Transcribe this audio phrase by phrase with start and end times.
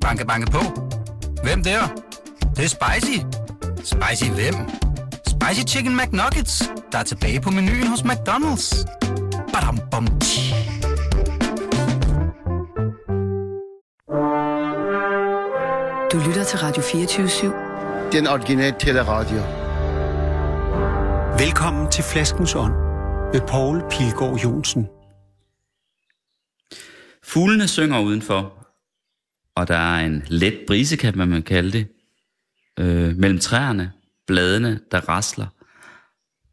[0.00, 0.58] Banke, banke på.
[1.42, 1.80] Hvem der?
[2.40, 3.18] Det, det er spicy.
[3.76, 4.54] Spicy hvem?
[5.26, 8.86] Spicy Chicken McNuggets, der er tilbage på menuen hos McDonald's.
[9.52, 10.54] Badum, bom, tji.
[16.12, 17.52] Du lytter til Radio 24
[18.12, 19.40] Den originale teleradio.
[21.38, 22.72] Velkommen til Flaskens Ånd
[23.32, 24.86] med Poul Pilgaard Jonsen.
[27.24, 28.59] Fuglene synger udenfor,
[29.60, 31.86] og der er en let brise, kan man kalde det,
[32.78, 33.92] øh, mellem træerne,
[34.26, 35.46] bladene, der rasler,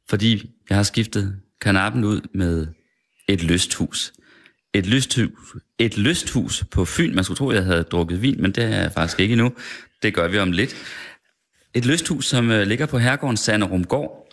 [0.10, 2.68] fordi jeg har skiftet kanappen ud med
[3.28, 4.14] et lysthus.
[4.74, 5.32] Et lysthus,
[5.80, 7.16] et lysthus på Fyn.
[7.16, 9.52] Man skulle tro, jeg havde drukket vin, men det er jeg faktisk ikke endnu.
[10.02, 10.76] Det gør vi om lidt.
[11.74, 14.30] Et lysthus, som øh, ligger på herregården Sanderumgård,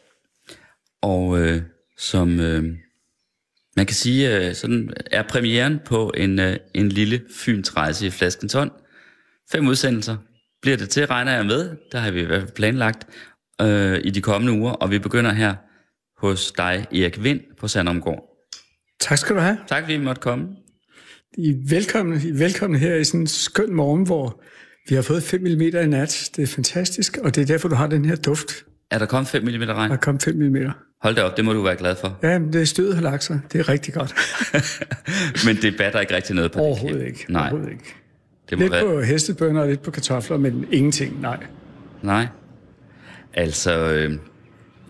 [1.03, 1.63] og øh,
[1.99, 2.77] som øh,
[3.77, 8.11] man kan sige, øh, sådan er premieren på en, øh, en lille Fyns rejse i
[8.11, 8.71] Flaskens hånd.
[9.53, 10.17] Fem udsendelser
[10.63, 11.71] bliver det til, regner jeg med.
[11.93, 13.07] Der har vi i hvert fald planlagt
[13.61, 15.55] øh, i de kommende uger, og vi begynder her
[16.27, 18.35] hos dig, Erik Vind, på Sanderumgård.
[19.01, 19.59] Tak skal du have.
[19.69, 20.49] Tak fordi vi måtte komme.
[21.39, 24.43] I er velkomne, I er velkomne her i sådan en skøn morgen, hvor
[24.89, 26.31] vi har fået 5 mm i nat.
[26.37, 28.65] Det er fantastisk, og det er derfor, du har den her duft.
[28.95, 29.91] Er der kommet 5 mm regn?
[29.91, 30.57] Der er kommet 5 mm.
[31.03, 32.19] Hold da op, det må du være glad for.
[32.23, 33.41] Ja, men det er stødet har lagt sig.
[33.53, 34.15] Det er rigtig godt.
[35.47, 37.07] Men det batter ikke rigtig noget på det Overhovedet klip.
[37.21, 37.33] ikke.
[37.33, 37.95] Nej, Overhovedet ikke.
[38.51, 38.85] det må Lidt være...
[38.85, 41.47] på hestebønner og lidt på kartofler, men ingenting, nej.
[42.03, 42.27] Nej.
[43.35, 44.19] Altså, øh,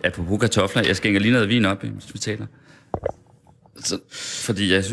[0.05, 2.47] apropos kartofler, jeg skænker lige noget vin op, hvis vi taler.
[3.77, 3.99] Så,
[4.47, 4.85] fordi jeg,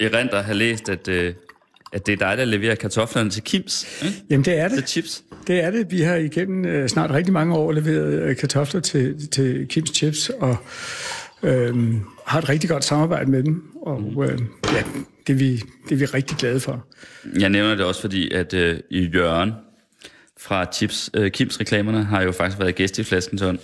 [0.00, 1.34] jeg rent har læst, at, øh,
[1.92, 3.86] at det er dig, der leverer kartoflerne til Kims.
[4.04, 4.22] Ikke?
[4.30, 4.88] Jamen, det er Til det.
[4.88, 5.22] chips.
[5.46, 5.90] Det er det.
[5.90, 10.28] Vi har igennem øh, snart rigtig mange år leveret øh, kartofler til, til Kims Chips,
[10.28, 10.56] og
[11.42, 11.94] øh,
[12.26, 13.62] har et rigtig godt samarbejde med dem.
[13.82, 14.38] Og øh,
[14.72, 14.82] ja,
[15.26, 15.56] det er, vi,
[15.88, 16.86] det er vi rigtig glade for.
[17.40, 19.52] Jeg nævner det også, fordi at øh, i Jørgen
[20.40, 23.58] fra chips, øh, Kims reklamerne har jo faktisk været gæst i Flaskens Hånd.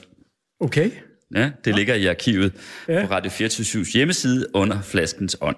[0.60, 0.90] Okay?
[1.34, 2.52] Ja, det ligger i arkivet
[2.88, 3.00] Ja.
[3.00, 3.06] ja.
[3.06, 5.56] på Radio 24 hjemmeside under Flaskens Ånd.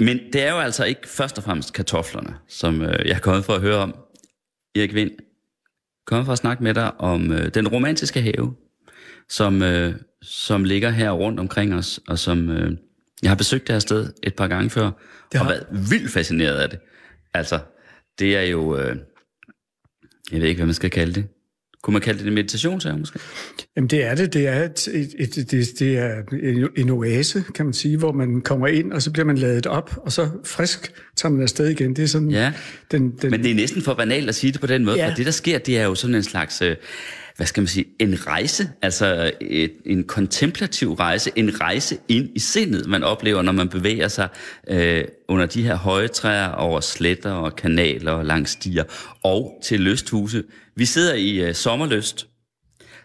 [0.00, 3.44] Men det er jo altså ikke først og fremmest kartoflerne, som øh, jeg er kommet
[3.44, 3.94] for at høre om.
[4.74, 5.10] Erik Vind,
[6.06, 8.54] kommet for at snakke med dig om øh, den romantiske have,
[9.28, 12.76] som, øh, som ligger her rundt omkring os, og som øh,
[13.22, 14.90] jeg har besøgt det her sted et par gange før,
[15.32, 16.78] Det og har- været vildt fascineret af det.
[17.34, 17.58] Altså,
[18.18, 18.96] det er jo, øh,
[20.32, 21.28] jeg ved ikke, hvad man skal kalde det.
[21.82, 23.18] Kunne man kalde det en meditationshave, måske?
[23.76, 24.32] Jamen det er det.
[24.32, 26.22] Det er, et, et, et, det, det er
[26.76, 29.94] en, oase, kan man sige, hvor man kommer ind, og så bliver man ladet op,
[29.96, 31.96] og så frisk tager man afsted igen.
[31.96, 32.52] Det er sådan Ja.
[32.90, 35.08] den, den, Men det er næsten for banalt at sige det på den måde, ja.
[35.08, 36.76] for det, der sker, det er jo sådan en slags, øh,
[37.36, 42.38] hvad skal man sige, en rejse, altså et, en kontemplativ rejse, en rejse ind i
[42.38, 44.28] sindet, man oplever, når man bevæger sig
[44.70, 48.84] øh, under de her høje træer over sletter og kanaler og langs stier,
[49.24, 50.42] og til lysthuse.
[50.80, 52.28] Vi sidder i øh, sommerlyst,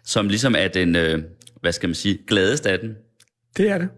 [0.04, 1.24] som ligesom er den, øh,
[1.62, 2.96] hvad skal man sige, gladeste af den.
[3.58, 3.90] det er det.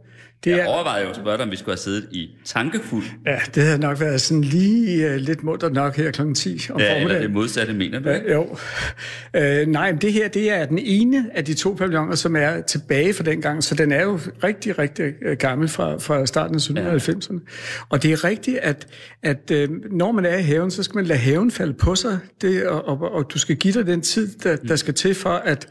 [0.44, 3.04] Det Jeg er, overvejede jo at spørge dig, om vi skulle have siddet i tankefuld.
[3.26, 6.34] ja, det havde nok været sådan lige uh, lidt munter nok her kl.
[6.34, 7.24] 10 om Ja, formiddagen.
[7.24, 8.10] det modsatte, mener du?
[8.10, 8.58] Ja, jo.
[9.36, 12.62] Øh, nej, men det her det er den ene af de to pavilloner, som er
[12.62, 16.56] tilbage fra den gang, så den er jo rigtig, rigtig øh, gammel fra, fra starten
[16.78, 17.40] af 1790'erne.
[17.90, 18.88] Og det er rigtigt, at,
[19.24, 22.20] at øh, når man er i haven, så skal man lade haven falde på sig,
[22.42, 25.30] det, og, og, og du skal give dig den tid, der, der skal til for
[25.30, 25.68] at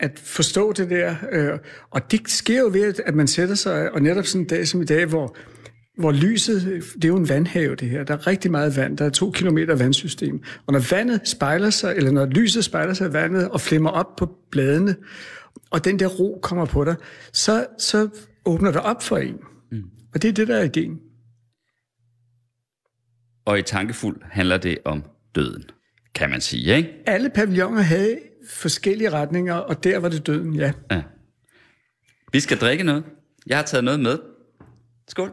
[0.00, 1.14] at forstå det der.
[1.32, 1.58] Øh,
[1.90, 4.82] og det sker jo ved, at man sætter sig, og netop sådan en dag som
[4.82, 5.36] i dag, hvor
[5.98, 9.04] hvor lyset, det er jo en vandhave det her, der er rigtig meget vand, der
[9.04, 13.12] er to kilometer vandsystem, og når vandet spejler sig, eller når lyset spejler sig i
[13.12, 14.96] vandet og flimmer op på bladene,
[15.70, 16.96] og den der ro kommer på dig,
[17.32, 18.08] så, så
[18.44, 19.36] åbner det op for en.
[19.72, 19.82] Mm.
[20.14, 20.98] Og det er det, der er ideen.
[23.44, 25.64] Og i tankefuld handler det om døden,
[26.14, 26.90] kan man sige, ikke?
[27.06, 28.18] Alle pavilloner havde
[28.50, 30.72] forskellige retninger, og der var det døden, ja.
[30.90, 31.02] Ja.
[32.32, 33.04] Vi skal drikke noget.
[33.46, 34.18] Jeg har taget noget med.
[35.08, 35.32] Skål.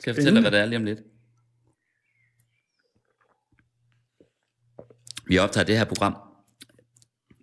[0.00, 0.98] Skal jeg fortælle dig, hvad det er lige om lidt?
[5.26, 6.16] Vi optager det her program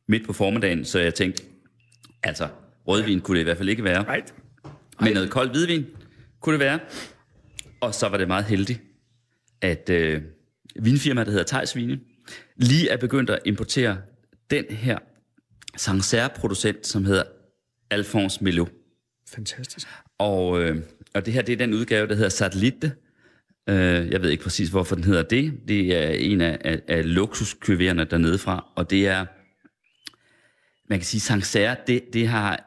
[0.07, 1.43] midt på formiddagen, så jeg tænkte,
[2.23, 2.47] altså,
[2.87, 4.03] rødvin kunne det i hvert fald ikke være.
[4.03, 4.23] Nej.
[4.99, 5.85] Men noget koldt hvidvin
[6.41, 6.79] kunne det være.
[7.81, 8.81] Og så var det meget heldigt,
[9.61, 10.21] at øh,
[10.81, 11.99] vinfirma, der hedder Tejsvine,
[12.55, 13.97] lige er begyndt at importere
[14.49, 14.97] den her
[15.77, 17.23] Sancerre-producent, som hedder
[17.89, 18.65] Alphonse Melo.
[19.29, 19.87] Fantastisk.
[20.17, 20.81] Og, øh,
[21.13, 22.91] og det her, det er den udgave, der hedder Satellite.
[23.69, 25.53] Øh, jeg ved ikke præcis, hvorfor den hedder det.
[25.67, 29.25] Det er en af, af, af luksuskøvererne dernede fra, og det er,
[30.89, 32.64] man kan sige, Sancerre, det, det har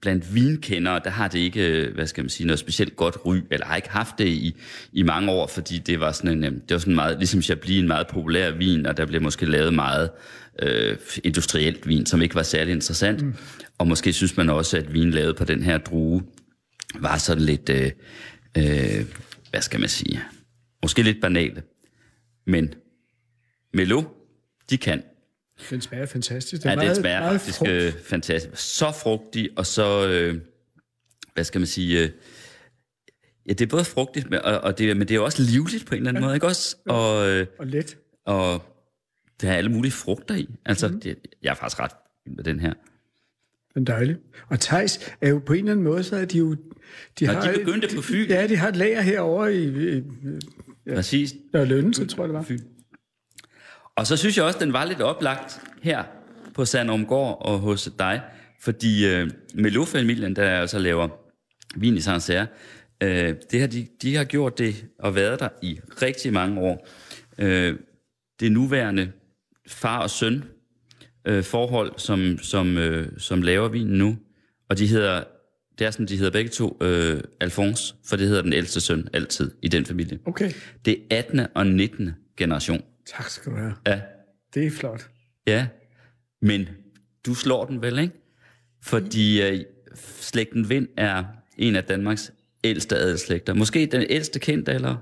[0.00, 3.36] blandt vinkendere, der har det ikke, øh, hvad skal man sige, noget specielt godt ry,
[3.50, 4.56] eller har ikke haft det i,
[4.92, 7.78] i mange år, fordi det var sådan en, øh, det var sådan meget, ligesom Chablis,
[7.78, 10.10] en meget populær vin, og der blev måske lavet meget
[10.62, 13.22] øh, industrielt vin, som ikke var særlig interessant.
[13.22, 13.34] Mm.
[13.78, 16.22] Og måske synes man også, at vin lavet på den her drue
[17.00, 17.90] var sådan lidt, øh,
[18.58, 19.04] øh,
[19.50, 20.22] hvad skal man sige,
[20.82, 21.62] måske lidt banale.
[22.46, 22.74] Men
[23.74, 24.02] Melo,
[24.70, 25.02] de kan.
[25.70, 26.62] Den smager fantastisk.
[26.62, 27.70] Den ja, meget, den smager meget faktisk frugt.
[27.70, 28.56] øh, fantastisk.
[28.56, 30.40] Så frugtig, og så, øh,
[31.34, 32.10] hvad skal man sige, øh,
[33.48, 35.98] ja, det er både frugtigt, og, og det, men det er også livligt på en
[35.98, 36.26] eller anden ja.
[36.26, 36.76] måde, ikke også?
[36.86, 37.96] Og, øh, og let.
[38.24, 38.62] Og
[39.40, 40.48] det har alle mulige frugter i.
[40.64, 41.00] Altså, mm.
[41.00, 41.92] det, jeg er faktisk ret
[42.26, 42.72] med den her.
[43.74, 44.18] Men dejligt.
[44.48, 46.56] Og Thijs er jo på en eller anden måde, så er de jo...
[47.20, 48.28] De, Nå, har, de begyndte på Fyn.
[48.28, 49.96] Ja, de har et lager herovre i...
[49.96, 50.02] i
[50.86, 51.34] ja, Præcis.
[51.52, 52.42] Der er lønnen, så tror jeg, det var.
[52.42, 52.58] Fyn.
[53.96, 56.04] Og så synes jeg også, den var lidt oplagt her
[56.54, 58.22] på Sandrumgård og hos dig,
[58.60, 61.08] fordi øh, Melo-familien, der altså laver
[61.76, 62.46] vin i Sancerre,
[63.02, 66.88] øh, det har de, de har gjort det og været der i rigtig mange år.
[67.38, 67.76] Øh,
[68.40, 69.12] det nuværende
[69.68, 70.44] far og søn
[71.24, 74.16] øh, forhold, som, som, øh, som laver vinen nu,
[74.68, 75.24] og de hedder,
[75.78, 79.08] det er sådan, de hedder begge to øh, Alphonse, for det hedder den ældste søn
[79.12, 80.18] altid i den familie.
[80.24, 80.52] Okay.
[80.84, 81.46] Det er 18.
[81.54, 82.10] og 19.
[82.36, 82.82] generation.
[83.06, 83.74] Tak skal du have.
[83.86, 84.00] Ja.
[84.54, 85.10] Det er flot.
[85.46, 85.66] Ja,
[86.42, 86.68] men
[87.26, 88.14] du slår den vel, ikke?
[88.82, 89.64] Fordi øh,
[90.20, 91.24] slægten Vind er
[91.58, 92.32] en af Danmarks
[92.64, 93.54] ældste adelslægter.
[93.54, 94.96] Måske den ældste kendte, eller?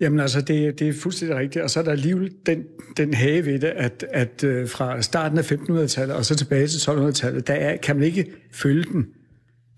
[0.00, 1.62] Jamen altså, det, det er fuldstændig rigtigt.
[1.62, 2.64] Og så er der alligevel den,
[2.96, 6.90] den have ved det, at, at uh, fra starten af 1500-tallet og så tilbage til
[6.90, 9.06] 1200-tallet, der er, kan man ikke følge den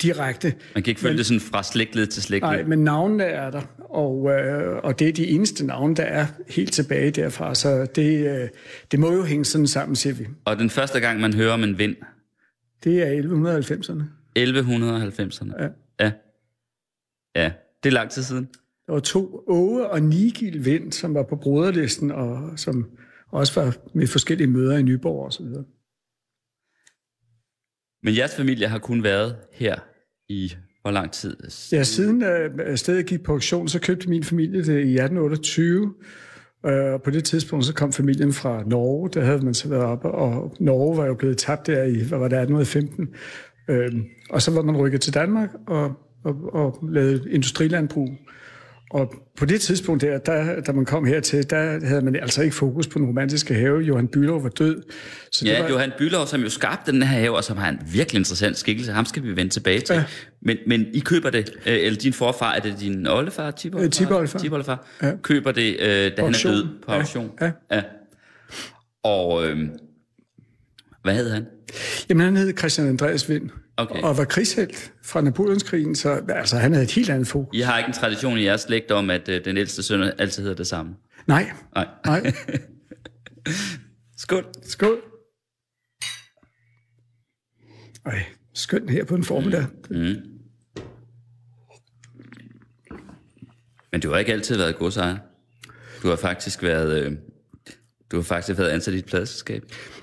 [0.03, 0.55] direkte.
[0.75, 2.51] Man kan ikke følge men, det sådan fra slægtled til slægtled?
[2.51, 6.27] Nej, men navnene er der, og, øh, og det er de eneste navne, der er
[6.49, 8.49] helt tilbage derfra, så det, øh,
[8.91, 10.27] det må jo hænge sådan sammen, siger vi.
[10.45, 11.97] Og den første gang, man hører om en vind?
[12.85, 14.03] Det er 1190'erne.
[14.39, 15.63] 1190'erne?
[15.63, 15.69] Ja.
[16.01, 16.13] Ja.
[17.37, 17.53] Ja,
[17.83, 18.49] det er lang tid siden.
[18.87, 22.91] Der var to Åge og Nigil Vind, som var på broderlisten, og som
[23.31, 25.65] også var med forskellige møder i Nyborg og så videre.
[28.03, 29.79] Men jeres familie har kun været her
[30.33, 31.37] i hvor lang tid?
[31.73, 35.95] Ja, siden øh, stedet gik på auktion, så købte min familie det i 1828.
[36.67, 39.11] Øh, og på det tidspunkt, så kom familien fra Norge.
[39.15, 42.19] Der havde man så været oppe, og Norge var jo blevet tabt der i, hvad
[42.19, 43.09] var det, 1815.
[43.69, 45.93] Øhm, og så var man rykket til Danmark og,
[46.25, 48.09] og, og lavede industrilandbrug.
[48.93, 52.57] Og på det tidspunkt der, der, da man kom hertil, der havde man altså ikke
[52.57, 53.81] fokus på den romantiske have.
[53.81, 54.83] Johan Bylov var død.
[55.33, 55.69] Så ja, det var...
[55.69, 58.93] Johan Bylov, som jo skabte den her have, og som har en virkelig interessant skikkelse.
[58.93, 59.95] Ham skal vi vende tilbage til.
[59.95, 60.05] Ja.
[60.43, 63.91] Men, men I køber det, øh, eller din forfar, er det din oldefar, tiboldefar?
[63.91, 64.39] Tiboldefar.
[64.39, 64.87] Tiboldefar.
[65.03, 65.13] Ja.
[65.23, 67.31] Køber det, øh, da han er død på auktion.
[67.41, 67.51] Ja.
[67.71, 67.83] ja.
[69.05, 69.59] Og øh,
[71.03, 71.47] hvad hed han?
[72.09, 73.51] Jamen, han hed Christian Andreas Vind.
[73.83, 74.03] Okay.
[74.03, 77.59] Og var krigshelt fra Napoleonskrigen, så altså, han havde et helt andet fokus.
[77.59, 80.43] I har ikke en tradition i jeres slægt om, at uh, den ældste søn altid
[80.43, 80.95] hedder det samme?
[81.27, 81.51] Nej.
[81.75, 81.89] Nej.
[82.07, 82.33] Nej.
[84.17, 84.45] Skål.
[84.63, 85.03] Skål.
[88.07, 88.25] Ej,
[88.55, 89.67] skønt her på en formiddag.
[89.91, 89.97] Mm.
[89.97, 90.17] Mm.
[93.93, 95.17] Men du har ikke altid været godsejer.
[96.03, 97.13] Du har faktisk været, øh,
[98.11, 99.63] du har faktisk været ansat i et pladselskab.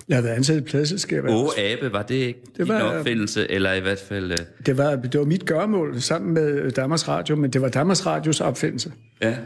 [0.10, 1.24] Jeg har været ansat i pladselskab.
[1.28, 4.32] Åh, Abe, var det ikke det var, din opfindelse, eller i hvert fald...
[4.32, 4.38] Uh...
[4.66, 8.42] Det, var, det var mit gørmål sammen med Danmarks Radio, men det var Danmarks Radios
[8.42, 8.92] opfindelse.
[9.22, 9.38] Ja.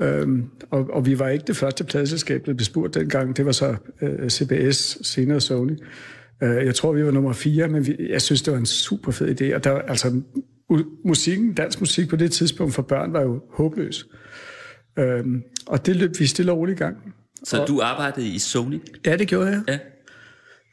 [0.00, 3.36] Øhm, og, og vi var ikke det første pladselskab, der blev spurgt dengang.
[3.36, 5.72] Det var så uh, CBS, senere Sony.
[6.42, 9.12] Uh, jeg tror, vi var nummer fire, men vi, jeg synes, det var en super
[9.12, 9.54] fed idé.
[9.54, 10.20] Og der, altså,
[11.04, 14.06] musikken, dansk musik på det tidspunkt for børn, var jo håbløs.
[14.98, 16.96] Øhm, og det løb vi stille og roligt i gang.
[17.44, 18.80] Så og, du arbejdede i Sony?
[19.06, 19.62] Ja, det gjorde jeg.
[19.68, 19.78] Ja.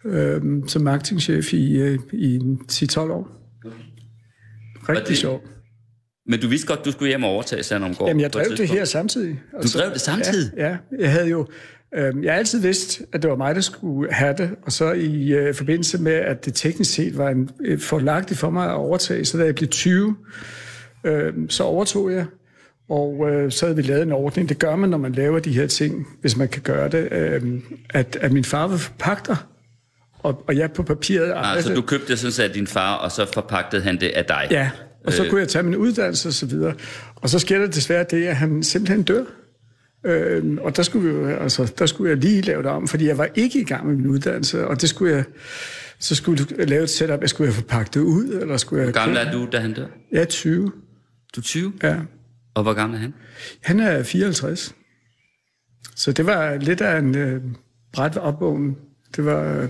[0.05, 2.39] Øhm, som marketingchef i, øh, i
[2.71, 3.39] 10-12 år.
[4.89, 5.43] Rigtig det, sjovt.
[6.27, 8.07] Men du vidste godt, du skulle hjem og overtage Sandrumgård?
[8.07, 9.41] Jamen, jeg drev det her samtidig.
[9.51, 10.51] Du altså, drev det samtidig?
[10.57, 10.77] Ja, ja.
[10.99, 11.47] jeg havde jo...
[11.95, 14.91] Øh, jeg har altid vidst, at det var mig, der skulle have det, og så
[14.91, 18.75] i øh, forbindelse med, at det teknisk set var en, øh, forlagtigt for mig at
[18.75, 20.15] overtage, så da jeg blev 20,
[21.03, 22.25] øh, så overtog jeg,
[22.89, 24.49] og øh, så havde vi lavet en ordning.
[24.49, 27.61] Det gør man, når man laver de her ting, hvis man kan gøre det, øh,
[27.89, 29.48] at, at min far var forpagter,
[30.19, 31.33] og, og jeg på papiret...
[31.35, 34.25] Ah, så du købte det sådan af din far, og så forpagtede han det af
[34.25, 34.47] dig?
[34.51, 34.69] Ja,
[35.05, 35.29] og så øh.
[35.29, 36.73] kunne jeg tage min uddannelse og så videre.
[37.15, 39.23] Og så sker der desværre det, at han simpelthen dør.
[40.05, 43.07] Øh, og der skulle, vi jo, altså, der skulle jeg lige lave det om, fordi
[43.07, 45.23] jeg var ikke i gang med min uddannelse, og det skulle jeg...
[46.01, 48.91] Så skulle jeg lave et setup, jeg skulle have forpagtet ud, eller skulle jeg...
[48.91, 49.85] Hvor gammel er du, da han dør?
[50.11, 50.71] Jeg er 20.
[51.35, 51.73] Du er 20?
[51.83, 51.95] Ja.
[52.53, 53.13] Og hvor gammel er han?
[53.61, 54.75] Han er 54.
[55.95, 57.41] Så det var lidt af en øh,
[57.93, 58.77] bræt opvågning.
[59.15, 59.61] Det var...
[59.61, 59.69] Øh,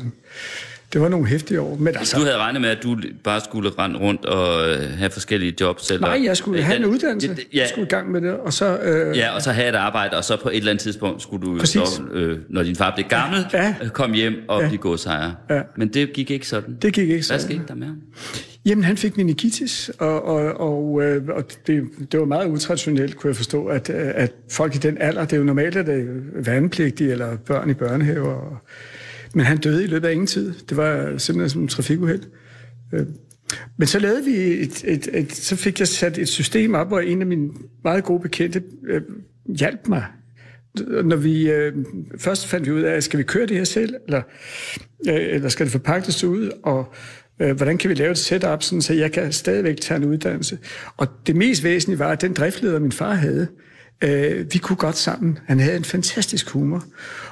[0.93, 1.75] det var nogle hæftige år.
[1.79, 5.09] Men altså, Du havde regnet med, at du bare skulle rende rundt og øh, have
[5.11, 5.91] forskellige jobs?
[5.91, 7.37] Eller, nej, jeg skulle Øh, have en uddannelse.
[7.53, 8.77] Ja, Jeg skulle i gang med det, og så...
[8.77, 11.45] Øh, Ja, og så have et arbejde, og så på et eller andet tidspunkt skulle
[11.47, 13.75] du så, øh, når din far blev gammel, Ja.
[13.93, 14.67] komme hjem og Ja.
[14.67, 15.31] blive godsejer.
[15.49, 15.61] Ja.
[15.77, 16.77] Men det gik ikke sådan.
[16.81, 17.41] Det gik ikke Hvad sådan.
[17.41, 18.01] skete der med ham?
[18.65, 20.93] Jamen, han fik meningitis, og, og, og,
[21.35, 25.21] og det, det var meget utraditionelt, kunne jeg forstå, at, at folk i den alder,
[25.25, 26.05] det er jo normalt, at det er
[26.43, 28.33] værnepligtige eller børn i børnehaver.
[28.33, 28.57] Og,
[29.35, 30.53] men han døde i løbet af ingen tid.
[30.69, 32.23] Det var simpelthen som en trafikuheld.
[32.93, 33.05] Øh,
[33.77, 36.99] men så lavede vi et, et, et, så fik jeg sat et system op, hvor
[36.99, 37.49] en af mine
[37.83, 39.01] meget gode bekendte øh,
[39.57, 40.05] hjalp mig.
[41.03, 41.73] Når vi øh,
[42.17, 44.21] først fandt vi ud af, skal vi køre det her selv, eller,
[45.09, 46.93] øh, eller skal det forpagtes ud, og
[47.41, 50.57] øh, hvordan kan vi lave et setup, sådan, så jeg kan stadigvæk tage en uddannelse.
[50.97, 53.68] Og det mest væsentlige var, at den driftleder, min far havde, øh,
[54.53, 55.39] vi kunne godt sammen.
[55.47, 56.83] Han havde en fantastisk humor,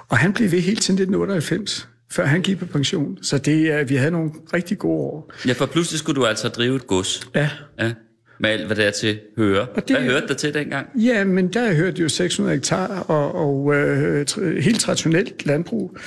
[0.09, 3.17] og han blev ved hele tiden 1998, før han gik på pension.
[3.21, 5.31] Så det, øh, vi havde nogle rigtig gode år.
[5.47, 7.29] Ja, for pludselig skulle du altså drive et gods.
[7.35, 7.49] Ja.
[7.79, 7.91] Ja.
[8.39, 9.65] Med alt, hvad der til hører.
[9.75, 10.87] Og det- Hvad hørte der til dengang?
[11.03, 15.97] Ja, men der hørte jo 600 hektar og, og øh, tr- helt traditionelt landbrug.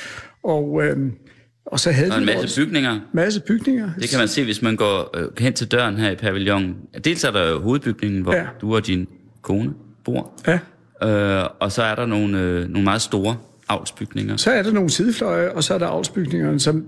[0.45, 0.97] Og, øh,
[1.67, 3.00] og så havde Og en masse vores- bygninger.
[3.14, 3.90] masse bygninger.
[4.00, 6.75] Det kan man se, hvis man går øh, hen til døren her i pavillonen.
[7.05, 8.47] Dels er der hovedbygningen, hvor ja.
[8.61, 9.07] du og din
[9.43, 9.73] kone
[10.04, 10.40] bor.
[10.47, 10.59] Ja.
[11.42, 13.37] Øh, og så er der nogle, øh, nogle meget store
[13.69, 14.37] avlsbygninger.
[14.37, 16.85] Så er der nogle sidefløje, og så er der avlsbygningerne, som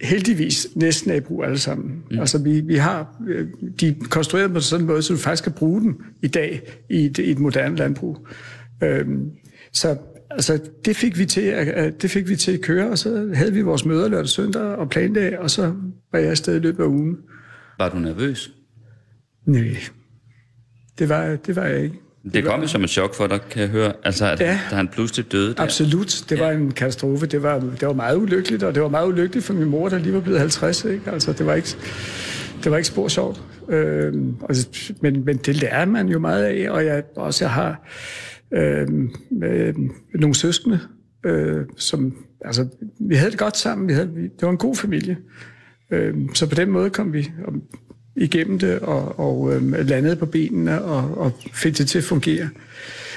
[0.00, 2.02] heldigvis næsten er i brug alle sammen.
[2.10, 2.18] Mm.
[2.18, 3.48] Altså vi, vi har, øh,
[3.80, 6.62] de er konstrueret på sådan en måde, så du faktisk kan bruge dem i dag
[6.90, 8.26] i et, i et moderne landbrug.
[8.82, 9.30] Øhm,
[9.72, 9.96] så
[10.30, 13.52] altså, det, fik vi til at- det fik vi til at køre, og så havde
[13.52, 15.74] vi vores møder lørdag søndag og plandag, og så
[16.12, 17.16] var jeg afsted i løbet af ugen.
[17.78, 18.52] Var du nervøs?
[19.46, 19.76] Nej,
[20.98, 22.00] det var, det var jeg ikke.
[22.32, 23.92] Det kom jo som et chok for dig, kan jeg høre.
[24.04, 24.58] Altså, at, Ja.
[24.70, 25.62] da han pludselig døde der.
[25.62, 27.26] Absolut, det var en katastrofe.
[27.26, 29.98] Det var, det var meget ulykkeligt, og det var meget ulykkeligt for min mor, der
[29.98, 30.84] lige var blevet 50.
[30.84, 31.10] Ikke?
[31.10, 31.68] Altså, det var ikke,
[32.64, 33.42] det var ikke spor sjovt.
[33.68, 37.88] Øhm, altså, men, men det lærer man jo meget af, og jeg også jeg har
[38.54, 39.10] øhm,
[39.44, 39.74] øh,
[40.14, 40.80] nogle søskende,
[41.26, 42.68] øh, som, altså,
[43.00, 43.88] vi havde det godt sammen.
[43.88, 45.16] Vi havde, det var en god familie.
[45.90, 47.62] Øhm, så på den måde kom vi om,
[48.16, 52.48] igennem det og, og øhm, landede på benene og, og fik det til at fungere.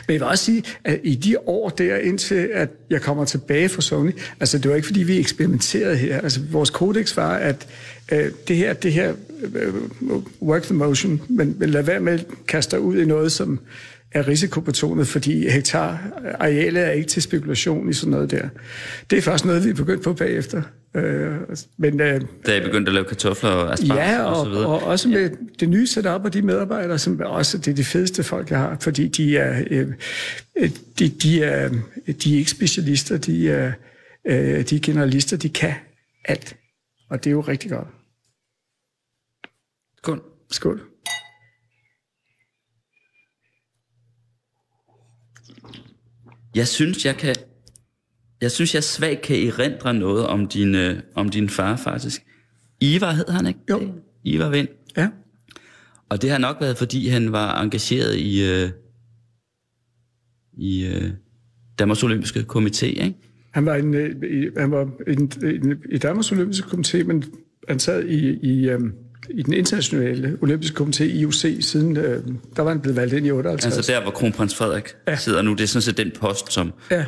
[0.08, 3.70] Men jeg vil også sige, at i de år der, indtil at jeg kommer tilbage
[3.70, 6.22] fra Sony, altså det var ikke fordi, vi eksperimenterede her.
[6.22, 7.68] Altså vores kodex var, at
[8.12, 9.14] øh, det her, det her
[9.56, 9.74] øh,
[10.42, 13.60] work the motion, men, men lad være med at kaste dig ud i noget, som
[14.12, 16.00] er risikobetonet, fordi hektar
[16.40, 18.48] arealet er ikke til spekulation i sådan noget der.
[19.10, 20.62] Det er først noget, vi er begyndt på bagefter.
[20.94, 21.38] Øh,
[21.78, 24.68] men øh, Da jeg begyndte at lave kartofler og asparges Ja, og, og, så videre.
[24.68, 25.30] og også med
[25.60, 28.78] det nye setup og de medarbejdere, som også det er de fedeste folk, jeg har,
[28.82, 29.94] fordi de er, øh,
[30.58, 31.70] øh, de, de er,
[32.24, 33.72] de er ikke specialister, de er,
[34.28, 35.74] øh, de er generalister, de kan
[36.26, 36.56] alt.
[37.10, 37.88] Og det er jo rigtig godt.
[39.98, 40.22] Skål.
[40.52, 40.82] Skål.
[46.56, 47.36] Jeg synes, jeg kan...
[48.42, 52.22] Jeg synes, jeg svagt kan erindre noget om din, øh, om din far, faktisk.
[52.82, 53.60] Ivar hed han, ikke?
[53.70, 53.82] Jo.
[54.24, 54.68] Ivar Vind.
[54.98, 55.10] Ja.
[56.10, 58.70] Og det har nok været, fordi han var engageret i, øh,
[60.58, 61.12] i øh,
[61.80, 63.16] Danmarks Olympiske Komité, ikke?
[63.52, 67.24] Han var, en, øh, i, han var en, en, i Danmarks Olympiske Komité, men
[67.68, 68.94] han sad i, i, øhm,
[69.30, 72.24] i den internationale olympiske komité, IOC, siden øh,
[72.56, 73.78] der var han blevet valgt ind i 58.
[73.78, 75.16] Altså der, hvor kronprins Frederik ja.
[75.16, 77.06] sidder nu, det er sådan set den post, som, ja.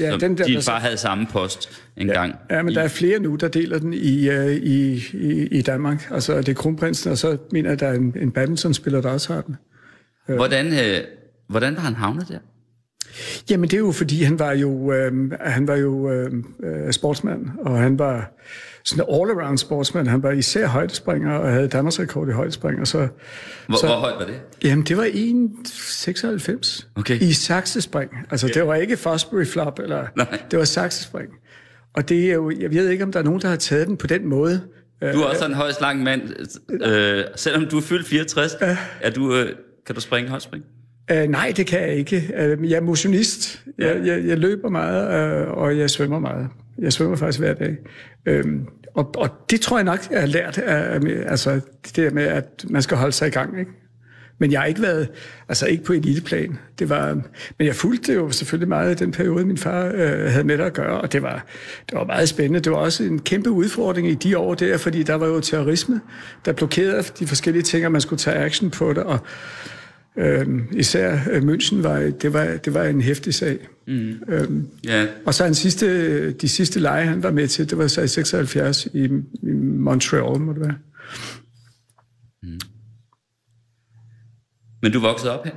[0.00, 2.34] Ja, den der, din far havde samme post engang.
[2.50, 6.08] Ja, men der er flere nu, der deler den i, øh, i, i, i Danmark.
[6.10, 9.32] Altså, det er kronprinsen, og så mener jeg, der er en, en badmintonspiller, der også
[9.34, 9.56] har den.
[10.26, 11.04] Hvordan, øh,
[11.48, 12.38] hvordan var han havnet der?
[13.50, 16.32] Jamen, det er jo, fordi han var jo, øh, han var jo øh,
[16.62, 18.32] øh, sportsmand, og han var
[18.84, 20.08] sådan en all-around sportsmand.
[20.08, 23.08] Han var især højdespringer, og havde Danmarks rekord i højdespring, og så...
[23.66, 24.40] Hvor, så hvor højt var det?
[24.64, 27.20] Jamen, det var 1,96 Okay.
[27.20, 28.10] i saksespring.
[28.30, 30.42] Altså, det var ikke Fosbury Flop, eller Nej.
[30.50, 31.28] det var saksespring.
[31.94, 33.96] Og det er jo, jeg ved ikke, om der er nogen, der har taget den
[33.96, 34.60] på den måde.
[35.02, 36.22] Du er også en højst lang mand.
[36.82, 38.56] Øh, selvom du er fyldt 64,
[39.00, 39.48] er du, øh,
[39.86, 40.64] kan du springe højdspring?
[41.12, 42.16] Uh, nej, det kan jeg ikke.
[42.58, 43.62] Uh, jeg er motionist.
[43.78, 46.48] Jeg, jeg, jeg løber meget, uh, og jeg svømmer meget.
[46.78, 47.76] Jeg svømmer faktisk hver dag.
[48.26, 50.58] Øhm, og, og det tror jeg nok, jeg har lært.
[50.58, 53.58] Af, altså det der med, at man skal holde sig i gang.
[53.58, 53.70] Ikke?
[54.38, 55.08] Men jeg har ikke været,
[55.48, 56.58] altså ikke på eliteplan.
[56.78, 57.14] Det var,
[57.58, 60.72] men jeg fulgte jo selvfølgelig meget i den periode, min far øh, havde med at
[60.72, 61.44] gøre, og det var,
[61.90, 62.60] det var meget spændende.
[62.60, 66.00] Det var også en kæmpe udfordring i de år der, fordi der var jo terrorisme,
[66.44, 69.18] der blokerede de forskellige ting, og man skulle tage action på det, og
[70.18, 73.58] Øhm, især øh, München var, det var, det var en hæftig sag.
[73.86, 74.14] Mm.
[74.28, 75.06] Øhm, Ja.
[75.26, 78.08] og så han sidste, de sidste lege, han var med til, det var så i
[78.08, 79.04] 76 i,
[79.42, 80.74] i Montreal, må det være.
[84.82, 85.52] Men du voksede op her?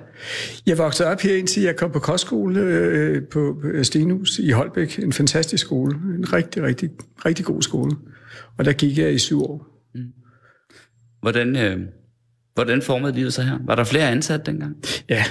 [0.65, 4.99] Jeg voksede op her, indtil jeg kom på kostskole øh, på Stenhus i Holbæk.
[4.99, 5.95] En fantastisk skole.
[5.95, 6.89] En rigtig, rigtig,
[7.25, 7.91] rigtig god skole.
[8.57, 9.67] Og der gik jeg i syv år.
[11.21, 11.79] Hvordan, øh,
[12.55, 13.57] hvordan formede livet sig her?
[13.65, 14.75] Var der flere ansat dengang?
[15.09, 15.23] Ja,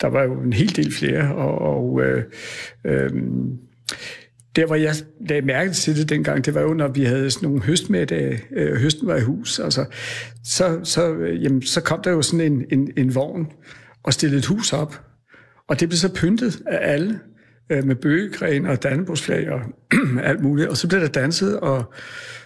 [0.00, 2.24] der var jo en hel del flere, og, og øh,
[2.84, 3.10] øh,
[4.56, 4.94] der, hvor jeg
[5.28, 8.76] lagde mærke til det dengang, det var jo, når vi havde sådan nogle høstmiddage, øh,
[8.76, 9.84] høsten var i hus, altså,
[10.44, 13.46] så, så, øh, jamen, så kom der jo sådan en, en, en vogn
[14.02, 15.00] og stillede et hus op,
[15.68, 17.20] og det blev så pyntet af alle,
[17.70, 19.60] øh, med bøgegren og dannebrugsflag og
[20.30, 21.94] alt muligt, og så blev der danset og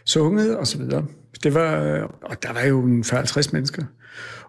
[0.04, 1.06] sunget og så videre.
[1.46, 3.84] Det var, øh, og der var jo en 40-50 mennesker.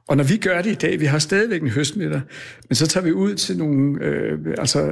[0.08, 2.22] Og når vi gør det i dag, vi har stadigvæk en høstmiddag,
[2.70, 4.92] men så tager vi ud til nogle, øh, altså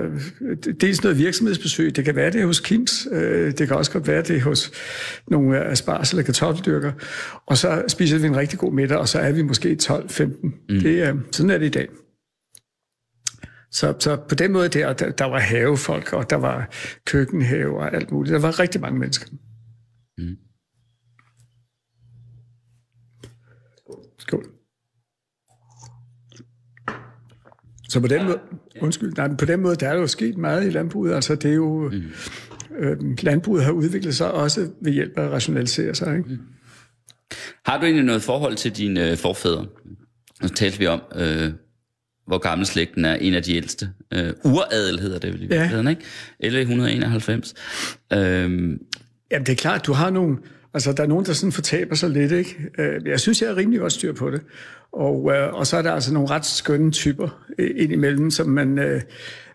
[0.81, 4.21] dels noget virksomhedsbesøg, det kan være det hos Kims, øh, det kan også godt være
[4.21, 4.71] det hos
[5.27, 6.91] nogle asparges eller kartoffeldyrker,
[7.45, 10.23] og så spiser vi en rigtig god middag, og så er vi måske 12-15.
[10.23, 10.79] Mm.
[10.79, 11.87] Det er, sådan er det i dag.
[13.71, 16.69] Så, så på den måde der, der, der var havefolk, og der var
[17.05, 18.33] køkkenhave og alt muligt.
[18.33, 19.27] Der var rigtig mange mennesker.
[20.17, 20.35] Mm.
[24.27, 24.45] Skål.
[27.89, 28.39] Så på den måde,
[28.81, 31.13] undskyld, nej, på den måde, der er jo sket meget i landbruget.
[31.13, 32.03] Altså det er jo, mm.
[32.79, 36.17] øh, landbruget har udviklet sig også ved hjælp af at rationalisere sig.
[36.17, 36.29] Ikke?
[36.29, 36.37] Mm.
[37.65, 39.65] Har du egentlig noget forhold til dine øh, forfædre?
[40.41, 41.51] Nu talte vi om, øh,
[42.27, 43.15] hvor gammel slægten er.
[43.15, 43.89] En af de ældste.
[44.13, 45.49] Øh, uradel hedder det vel i Ja.
[45.49, 46.01] virkeligheden, ikke?
[46.39, 47.53] 1191.
[48.13, 48.79] Øhm,
[49.31, 50.37] Jamen det er klart, du har nogle,
[50.75, 52.69] altså der er nogen, der sådan fortaber sig lidt, ikke?
[52.77, 54.41] Øh, jeg synes, jeg er rimelig godt styr på det.
[54.91, 59.01] Og, øh, og så er der altså nogle ret skønne typer øh, indimellem, som man,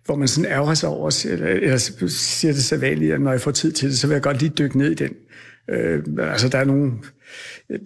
[0.05, 1.77] hvor man sådan ærger sig over, eller, eller
[2.09, 4.41] siger det så vanligt, at når jeg får tid til det, så vil jeg godt
[4.41, 5.11] lige dykke ned i den.
[5.71, 6.93] Øh, altså der er nogle,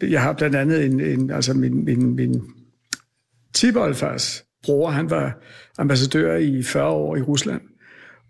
[0.02, 2.42] jeg har blandt andet en, en altså min, min, min
[3.54, 5.38] tipoldfars bror, han var
[5.78, 7.60] ambassadør i 40 år i Rusland.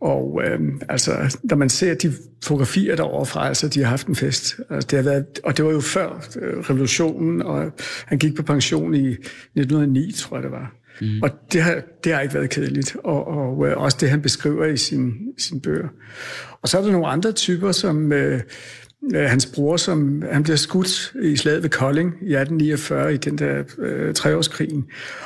[0.04, 2.12] Og øhm, altså, når man ser de
[2.44, 4.60] fotografier derovre fra, altså, de har haft en fest.
[4.70, 7.72] Altså, det har været, og det var jo før øh, revolutionen, og
[8.06, 10.74] han gik på pension i 1909, tror jeg det var.
[11.00, 11.22] Mm.
[11.22, 12.96] Og det har, det har ikke været kedeligt.
[13.04, 15.88] Og, og øh, også det, han beskriver i sin, sin bøger.
[16.62, 18.12] Og så er der nogle andre typer, som...
[18.12, 18.40] Øh,
[19.14, 23.38] øh, hans bror, som han bliver skudt i slaget ved Kolding i 1849 i den
[23.38, 24.84] der øh, treårskrigen.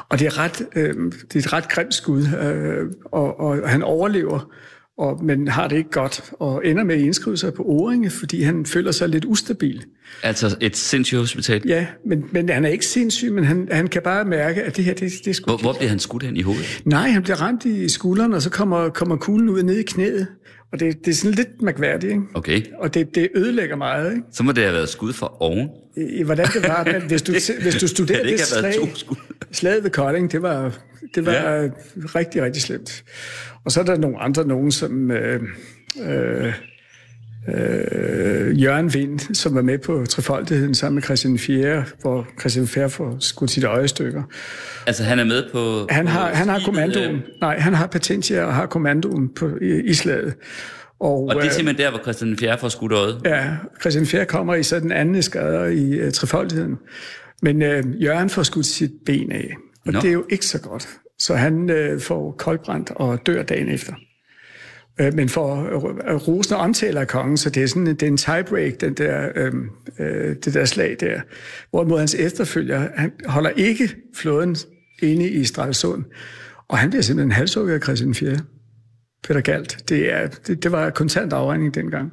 [0.08, 0.94] Og det er, ret, øh,
[1.32, 4.52] det er et ret grimt skud, øh, og, og han overlever,
[4.98, 8.42] og, men har det ikke godt, og ender med at indskrive sig på Åringe, fordi
[8.42, 9.84] han føler sig lidt ustabil.
[10.22, 11.62] altså et sindssygt hospital.
[11.66, 14.84] Ja, men, men han er ikke sindssyg, men han, han kan bare mærke, at det
[14.84, 16.82] her, det, det er sgu Hvor, hvor bliver han skudt hen i hovedet?
[16.84, 20.26] Nej, han bliver ramt i skulderen, og så kommer, kommer kuglen ud ned i knæet.
[20.72, 22.22] Og det, det er sådan lidt mærkværdigt, ikke?
[22.34, 24.22] Okay, Og det, det ødelægger meget, ikke?
[24.32, 25.68] så må det have været skud fra oven.
[25.96, 29.16] I, hvordan det var, men hvis du, hvis du studerer det det slag, to skud?
[29.52, 30.78] slaget ved Kolding, det var,
[31.14, 31.68] det var ja.
[31.96, 33.04] rigtig, rigtig slemt.
[33.64, 35.42] Og så er der nogle andre, nogen som øh,
[36.02, 36.52] øh,
[37.54, 42.90] øh, Jørgen Vind, som var med på trefoldigheden sammen med Christian 4., hvor Christian 4.
[42.90, 44.22] får skudt sit øje i stykker.
[44.86, 45.86] Altså han er med på...
[45.90, 47.14] Han på har, han har kommandoen.
[47.16, 50.34] øh, Nej, han har patentia og har kommandoen på, i, i slaget.
[51.00, 52.58] Og, Og det er øh, simpelthen der, hvor Christian 4.
[52.58, 53.20] får skudt øjet.
[53.24, 53.46] Ja,
[53.80, 56.76] Christian Fjer kommer i så den anden eskader i uh, trefoldigheden.
[57.42, 59.50] Men uh, Jørgen får skudt sit ben af,
[59.86, 60.00] og Nå.
[60.00, 60.88] det er jo ikke så godt.
[61.18, 63.92] Så han uh, får koldbrændt og dør dagen efter.
[65.00, 68.06] Øh, men for øh, at Rosen omtaler af kongen, så det er sådan det er
[68.06, 69.52] en tiebreak, den der, øh,
[69.98, 71.20] øh, det der slag der.
[71.70, 74.56] Hvorimod hans efterfølger, han holder ikke flåden
[75.02, 76.04] inde i Stralsund,
[76.68, 78.38] og han bliver simpelthen halshugget af Christian 4.
[79.24, 79.88] Peter Galt.
[79.88, 82.12] Det, er, det, det var kontant afregning dengang.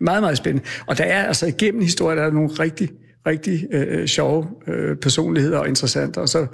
[0.00, 0.68] Meget, meget spændende.
[0.86, 2.90] Og der er altså igennem historien, der er nogle rigtig,
[3.26, 6.18] rigtig øh, øh sjove øh, personligheder og interessante.
[6.18, 6.46] Og så,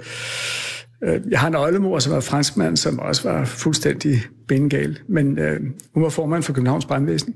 [1.29, 4.99] jeg har en øjlemor, som var franskmand, som også var fuldstændig bengal.
[5.09, 5.59] Men øh,
[5.93, 7.35] hun var formand for Københavns Brandvæsen.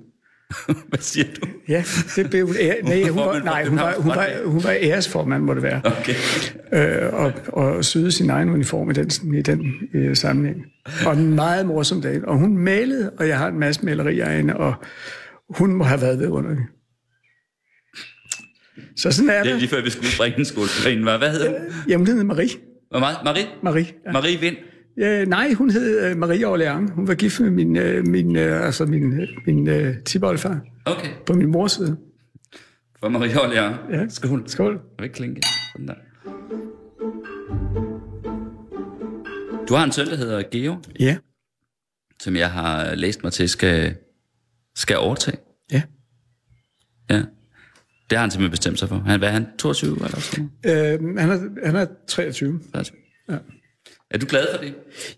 [0.89, 1.47] Hvad siger du?
[1.67, 1.83] Ja,
[2.15, 2.55] det blev hun.
[2.55, 5.81] ære- Nej, hun var, nej hun, var, hun, var, hun var æresformand, må det være.
[5.85, 6.13] Okay.
[6.73, 10.57] Øh, og, og syede sin egen uniform i den, i den øh, sammenhæng.
[11.05, 12.25] Og en meget morsom dag.
[12.27, 14.73] Og hun malede, og jeg har en masse malerier af hende, og
[15.49, 16.63] hun må have været vidunderlig.
[18.97, 19.59] Så sådan er Det er det.
[19.61, 21.17] lige før, vi skulle bringe en for hende.
[21.17, 21.57] Hvad hedder hun?
[21.87, 22.49] Jamen, hun hed Marie.
[22.99, 23.45] Marie?
[23.63, 23.87] Marie.
[24.05, 24.11] Ja.
[24.11, 24.57] Marie Vind.
[24.97, 26.91] Ja, nej, hun hed uh, Marie Orleans.
[26.95, 31.09] Hun var gift med min, uh, min, uh, altså min, uh, min uh, tiboldfar Okay.
[31.25, 31.97] på min mors side.
[32.99, 33.75] For Marie Orleans.
[33.91, 34.07] Ja.
[34.09, 34.43] Skål.
[34.47, 34.73] Skål.
[34.73, 35.41] Jeg vil klinke.
[35.71, 35.93] Sådan der.
[39.67, 41.17] Du har en søn, der hedder Geo, Ja,
[42.19, 43.95] som jeg har læst mig til, skal,
[44.75, 45.37] skal overtage.
[45.71, 45.81] ja.
[47.09, 47.21] Ja.
[48.13, 48.95] Det har han simpelthen bestemt sig for.
[48.95, 49.45] Han, hvad er han?
[49.57, 50.51] 22 eller sådan?
[50.65, 52.59] Øh, han, er, han er 23.
[53.29, 53.37] Ja.
[54.11, 54.73] Er du glad for det?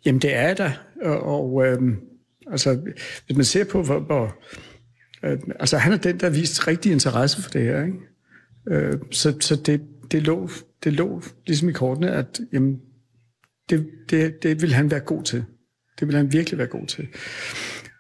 [0.05, 0.71] Jamen, det er der.
[1.01, 1.95] Og, og øhm,
[2.51, 2.79] altså,
[3.25, 3.99] hvis man ser på, hvor...
[3.99, 4.36] hvor
[5.23, 7.97] øh, altså, han er den, der har vist rigtig interesse for det her, ikke?
[8.71, 9.81] Øh, så så det,
[10.12, 10.49] det, lå,
[10.84, 12.79] det lå ligesom i kortene, at jamen,
[13.69, 15.43] det, det, det vil han være god til.
[15.99, 17.08] Det vil han virkelig være god til.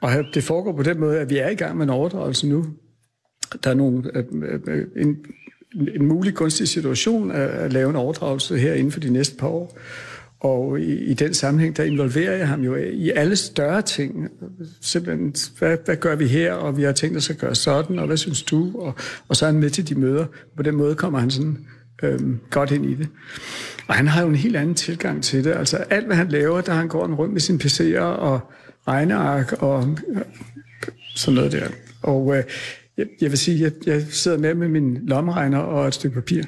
[0.01, 2.65] Og det foregår på den måde, at vi er i gang med en overdragelse nu.
[3.63, 4.23] Der er nogle, øh,
[4.67, 5.17] øh, en,
[5.95, 9.47] en mulig kunstig situation at, at lave en overdragelse her inden for de næste par
[9.47, 9.77] år.
[10.39, 14.29] Og i, i den sammenhæng, der involverer jeg ham jo i alle større ting.
[14.81, 18.07] Simpelthen, hvad, hvad gør vi her, og vi har tænkt os at gøre sådan, og
[18.07, 18.71] hvad synes du?
[18.79, 18.93] Og,
[19.27, 20.25] og så er han med til de møder.
[20.57, 21.57] På den måde kommer han sådan
[22.03, 23.07] øhm, godt ind i det.
[23.87, 25.51] Og han har jo en helt anden tilgang til det.
[25.51, 28.39] Altså alt, hvad han laver, der han går rundt med sine PC'er og
[28.87, 30.21] regneark og øh,
[31.15, 31.67] sådan noget der.
[32.01, 32.43] Og øh,
[32.97, 36.43] jeg, jeg vil sige, jeg, jeg sidder med med min lommeregner og et stykke papir.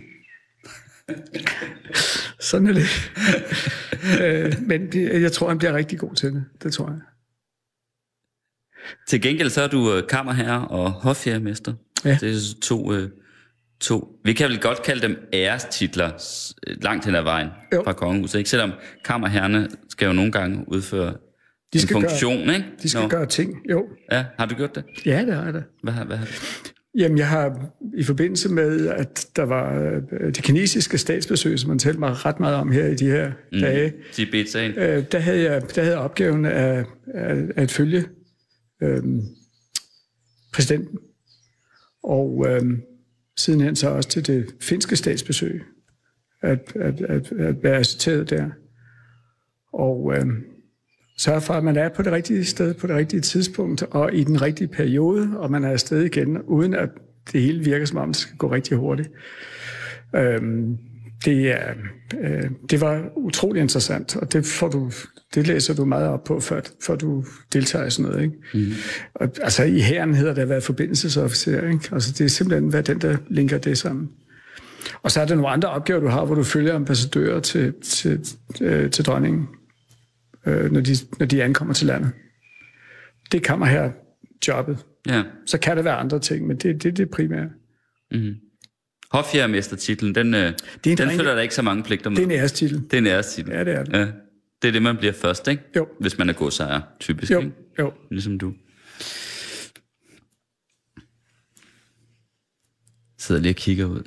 [2.39, 3.12] Sådan er det.
[4.21, 6.45] øh, men det, jeg tror, han bliver rigtig god til det.
[6.63, 6.99] Det tror jeg.
[9.07, 11.73] Til gengæld så er du øh, kammerherre og hofjærmester.
[12.05, 12.17] Ja.
[12.21, 13.10] Det er to, øh,
[13.81, 17.81] to, vi kan vel godt kalde dem ærestitler s- langt hen ad vejen Jo.
[17.83, 18.38] fra kongehuset.
[18.39, 18.49] Ikke?
[18.49, 18.71] Selvom
[19.05, 21.15] kammerherrerne skal jo nogle gange udføre
[21.73, 22.65] De en skal gøre- funktion, ikke?
[22.84, 23.08] De skal Nå.
[23.08, 23.58] gøre ting.
[23.69, 24.84] Jo, Ja, har du gjort det?
[25.06, 25.63] ja, det har jeg da.
[25.84, 26.32] Hvad, hvad har du?
[26.97, 31.80] Jamen, jeg har i forbindelse med, at der var øh, det kinesiske statsbesøg, som man
[31.80, 33.60] talte mig ret meget om her i de her mm.
[33.60, 34.71] dage, Tibet-sagen?
[34.77, 38.06] øh, der, havde jeg, der havde jeg opgaven af, af, af at følge
[38.84, 39.03] øh,
[40.53, 40.97] præsidenten.
[42.03, 42.62] Og øh,
[43.38, 45.62] sidenhen så også til det finske statsbesøg,
[46.41, 48.49] at, at, at, at være assisteret der.
[49.73, 50.25] Og øh,
[51.17, 54.23] sørge for, at man er på det rigtige sted, på det rigtige tidspunkt, og i
[54.23, 56.89] den rigtige periode, og man er afsted igen, uden at
[57.32, 59.10] det hele virker som om, det skal gå rigtig hurtigt.
[60.15, 60.77] Øhm,
[61.25, 61.73] det, er,
[62.21, 64.91] øh, det var utrolig interessant, og det, får du,
[65.36, 68.23] det læser du meget op på, før, før du deltager i sådan noget.
[68.23, 68.36] Ikke?
[68.53, 68.73] Mm.
[69.15, 71.69] Og, altså i herren hedder det at være forbindelsesofficer.
[71.69, 71.89] Ikke?
[71.91, 74.10] Altså, det er simpelthen hvad den, der linker det sammen.
[75.03, 78.19] Og så er der nogle andre opgaver, du har, hvor du følger ambassadører til, til,
[78.62, 79.47] øh, til dronningen,
[80.47, 82.12] øh, når, de, når de ankommer til landet.
[83.31, 83.91] Det kommer her
[84.47, 84.86] jobbet.
[85.07, 85.23] Ja.
[85.45, 87.49] Så kan der være andre ting, men det er det, det primære.
[89.12, 92.17] Hofjærmestertitlen, den, øh, Det er en den følger der ikke så mange pligter med.
[92.17, 92.81] Det er en ærestitel.
[92.83, 93.51] Det er en ærestitel.
[93.53, 93.93] Ja, det er det.
[93.93, 94.07] Ja.
[94.62, 95.63] Det er det, man bliver først, ikke?
[95.75, 95.88] Jo.
[95.99, 97.51] Hvis man er godsejer, typisk, Jo, ikke?
[97.79, 97.93] jo.
[98.12, 98.53] Ligesom du.
[103.19, 104.03] Sidder lige og kigger ud.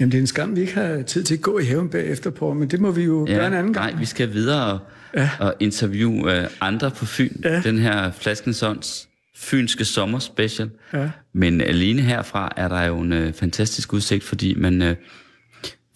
[0.00, 2.30] Jamen, det er en skam, vi ikke har tid til at gå i haven bagefter
[2.30, 3.92] på, men det må vi jo ja, gøre en anden gang.
[3.92, 4.78] Nej, vi skal videre og,
[5.16, 5.30] ja.
[5.40, 7.32] og interviewe uh, andre på Fyn.
[7.44, 7.60] Ja.
[7.60, 10.70] Den her Flaskensons fynske sommerspecial.
[10.92, 11.10] Ja.
[11.34, 14.88] Men alene herfra er der jo en uh, fantastisk udsigt, fordi man, uh,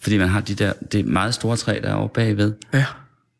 [0.01, 2.53] fordi man har de der, det meget store træ, der er over bagved.
[2.73, 2.85] Ja.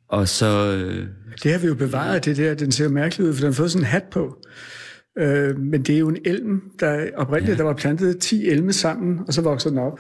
[0.09, 0.75] Og så...
[0.75, 1.07] Uh,
[1.43, 2.53] Det har vi jo bevaret, det der.
[2.53, 4.37] Den ser mærkelig ud, for den har fået sådan en hat på.
[5.17, 7.57] Øh, men det er jo en elm, der oprindeligt, ja.
[7.57, 9.99] der var plantet 10 elme sammen, og så vokser den op.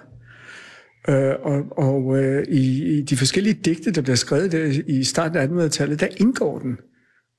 [1.09, 5.37] Øh, og og øh, i, i de forskellige digte, der bliver skrevet der i starten
[5.37, 6.77] af 1800-tallet, der indgår den.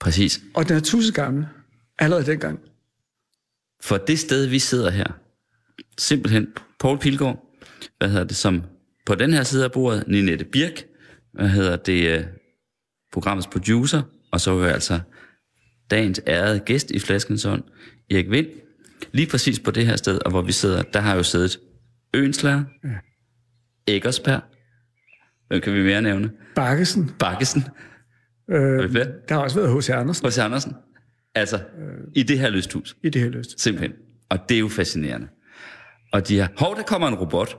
[0.00, 0.40] præcis.
[0.55, 1.46] Og den er tusind gammel,
[1.98, 2.59] allerede dengang.
[3.83, 5.07] For det sted, vi sidder her,
[5.98, 6.46] simpelthen
[6.81, 7.59] Paul Pilgaard,
[7.98, 8.62] hvad hedder det, som
[9.07, 10.85] på den her side af bordet, Ninette Birk,
[11.33, 12.24] hvad hedder det, øh,
[13.12, 14.02] programmets producer,
[14.33, 15.00] og så er altså
[15.90, 17.62] dagens ærede gæst i Flaskensånd,
[18.11, 18.46] Erik Vind,
[19.12, 21.61] lige præcis på det her sted, og hvor vi sidder, der har jo siddet
[22.14, 22.88] Øenslærer, ja.
[23.88, 24.40] Eggersberg,
[25.49, 26.31] hvem kan vi mere nævne?
[26.55, 27.11] Bakkesen.
[27.18, 27.62] Bakkesen,
[28.51, 29.90] Øh, er der har også været H.C.
[29.90, 30.38] Andersen H.C.
[30.38, 30.75] Andersen.
[31.35, 31.61] Altså,
[32.14, 32.96] i det her lysthus.
[33.05, 33.61] i det her lyst.
[33.61, 33.92] Simpelthen.
[34.29, 35.29] Og det er jo fascinerende.
[36.12, 37.59] Og de har, hov, der kommer en robot.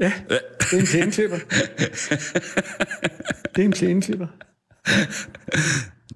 [0.00, 1.36] Ja, det er en plæneklipper.
[3.56, 4.26] det er en plæneklipper.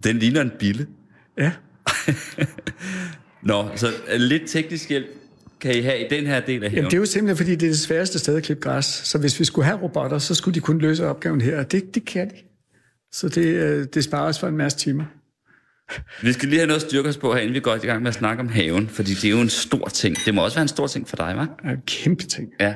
[0.04, 0.86] Den ligner en bille.
[1.38, 1.52] Ja.
[3.42, 5.06] Nå, så øh, lidt teknisk hjælp
[5.60, 6.74] kan I have i den her del af haven.
[6.74, 8.84] Jamen, det er jo simpelthen, fordi det er det sværeste sted at klippe græs.
[8.84, 11.58] Så hvis vi skulle have robotter, så skulle de kunne løse opgaven her.
[11.58, 12.34] Og det, det kan de.
[13.12, 15.04] Så det, øh, det sparer os for en masse timer.
[16.22, 18.02] Vi skal lige have noget at styrke os på her, inden vi går i gang
[18.02, 20.16] med at snakke om haven, fordi det er jo en stor ting.
[20.24, 21.70] Det må også være en stor ting for dig, hva'?
[21.70, 22.48] En kæmpe ting.
[22.60, 22.74] Ja.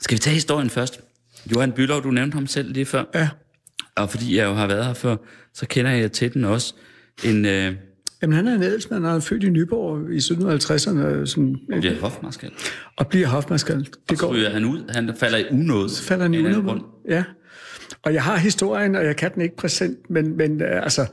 [0.00, 1.00] Skal vi tage historien først?
[1.54, 3.04] Johan Bylov, du nævnte ham selv lige før.
[3.14, 3.28] Ja.
[3.96, 5.16] Og fordi jeg jo har været her før,
[5.54, 6.74] så kender jeg til den også.
[7.24, 7.74] En, øh,
[8.22, 12.50] Jamen, han er en adelsmand, han er født i Nyborg i 1750'erne, sådan, bliver hofmarskal.
[12.96, 13.78] og bliver hofmarskal.
[13.78, 14.90] Det Så går, ryger han ud.
[14.94, 15.88] Han falder i unåde.
[15.90, 16.80] så falder han i grund.
[17.08, 17.24] Ja.
[18.02, 21.06] og jeg har historien, og jeg kan den ikke præsent, men, men øh, altså,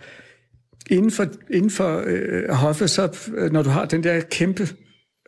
[0.90, 4.68] inden for, inden for øh, hoffet, så øh, når du har den der kæmpe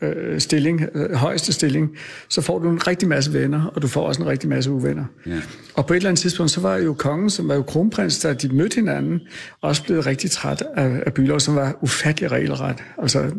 [0.01, 1.97] øh, stilling, øh, højeste stilling,
[2.29, 5.05] så får du en rigtig masse venner, og du får også en rigtig masse uvenner.
[5.25, 5.41] Ja.
[5.73, 8.33] Og på et eller andet tidspunkt, så var jo kongen, som var jo kronprins, da
[8.33, 9.19] de mødte hinanden,
[9.61, 12.75] også blevet rigtig træt af, af Bylov, som var ufattelig regelret.
[12.97, 13.31] Altså,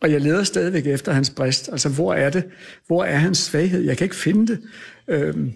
[0.00, 1.68] og jeg leder stadigvæk efter hans brist.
[1.72, 2.44] Altså, hvor er det?
[2.86, 3.82] Hvor er hans svaghed?
[3.82, 4.60] Jeg kan ikke finde det.
[5.08, 5.52] Øhm,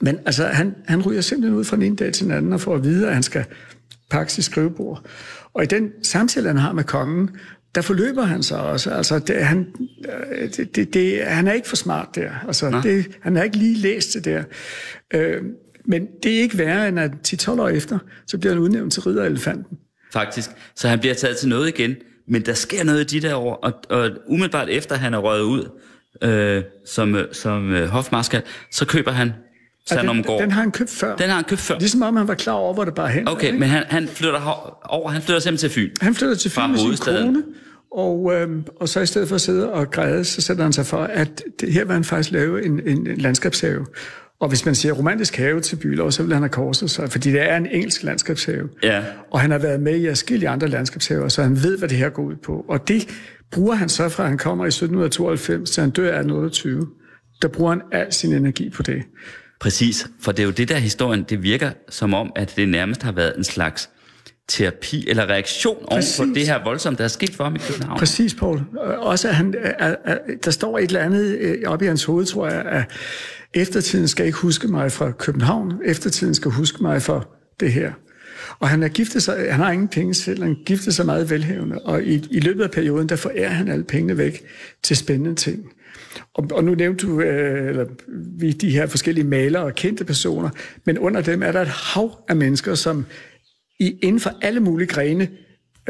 [0.00, 2.60] men altså, han, han ryger simpelthen ud fra den ene dag til den anden og
[2.60, 3.44] får at vide, at han skal
[4.10, 5.06] pakke sit skrivebord.
[5.54, 7.30] Og i den samtale, han har med kongen,
[7.74, 8.90] der forløber han sig også.
[8.90, 9.66] Altså, det, han,
[10.56, 12.30] det, det, det, han er ikke for smart der.
[12.46, 14.44] Altså, det, han har ikke lige læst det der.
[15.14, 15.42] Øh,
[15.84, 19.02] men det er ikke værre, end at 10-12 år efter, så bliver han udnævnt til
[19.02, 19.78] ridderelefanten.
[20.12, 20.50] Faktisk.
[20.74, 21.94] Så han bliver taget til noget igen.
[22.28, 25.42] Men der sker noget i de der år, og, og umiddelbart efter han er røget
[25.42, 25.68] ud
[26.22, 29.32] øh, som, som øh, hofmarskal, så køber han
[29.90, 31.16] Ja, den, den har han købt før.
[31.16, 31.78] Den har han købt før.
[31.78, 33.28] Ligesom om han var klar over, hvor det bare hen.
[33.28, 33.58] Okay, ikke?
[33.58, 35.94] men han, han flytter over, han flytter simpelthen til Fyn.
[36.00, 37.42] Han flytter til Fyn med sin kone,
[37.92, 38.48] og, øh,
[38.80, 41.42] og så i stedet for at sidde og græde, så sætter han sig for, at
[41.60, 43.86] det, her vil han faktisk lave en, en, en landskabshave.
[44.40, 47.32] Og hvis man siger romantisk have til Bylov, så vil han have korset sig, fordi
[47.32, 48.68] det er en engelsk landskabshave.
[48.82, 49.04] Ja.
[49.30, 52.08] Og han har været med i forskellige andre landskabshaver, så han ved, hvad det her
[52.08, 52.64] går ud på.
[52.68, 53.08] Og det
[53.52, 56.86] bruger han så fra, han kommer i 1792 til han dør i 1828.
[57.42, 59.02] Der bruger han al sin energi på det.
[59.60, 63.02] Præcis, for det er jo det der historien, det virker som om, at det nærmest
[63.02, 63.90] har været en slags
[64.48, 66.20] terapi eller reaktion Præcis.
[66.20, 67.98] over på det her voldsomme, der er sket for ham i København.
[67.98, 68.60] Præcis, Paul.
[68.98, 72.26] Også at han, at, at, der står et eller andet øh, oppe i hans hoved,
[72.26, 72.84] tror jeg, at
[73.54, 77.28] eftertiden skal ikke huske mig fra København, eftertiden skal huske mig for
[77.60, 77.92] det her.
[78.58, 81.78] Og han er giftet sig, han har ingen penge selv, han giftet sig meget velhævende,
[81.78, 84.44] og i, i løbet af perioden, der forærer han alle pengene væk
[84.82, 85.64] til spændende ting.
[86.34, 87.86] Og, og nu nævnte du øh, eller,
[88.38, 90.50] vi de her forskellige malere og kendte personer,
[90.84, 93.06] men under dem er der et hav af mennesker, som
[93.80, 95.28] i, inden for alle mulige grene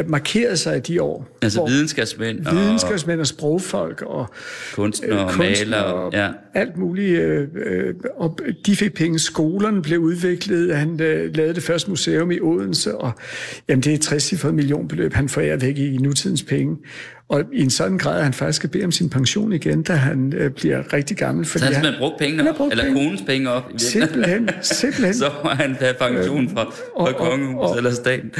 [0.06, 1.28] markerede sig i de år.
[1.42, 2.54] Altså videnskabsmænd og...
[2.54, 4.26] Videnskabsmænd og sprogfolk og...
[4.74, 5.84] Kunstnere og malere.
[5.84, 6.30] Og ja.
[6.54, 7.20] alt muligt.
[7.20, 9.18] Øh, øh, og de fik penge.
[9.18, 10.76] Skolerne blev udviklet.
[10.76, 13.12] Han øh, lavede det første museum i Odense, og
[13.68, 16.76] jamen, det er et 60 millionbeløb, han forærer væk i nutidens penge.
[17.28, 19.92] Og i en sådan grad, at han faktisk skal bede om sin pension igen, da
[19.92, 21.44] han øh, bliver rigtig gammel.
[21.44, 23.04] Fordi så han simpelthen brugt penge op, brugt eller penge.
[23.04, 23.70] konens penge op?
[23.74, 25.14] I simpelthen, simpelthen.
[25.24, 26.64] så må han have pension fra,
[27.00, 28.32] fra kongehuset eller staten.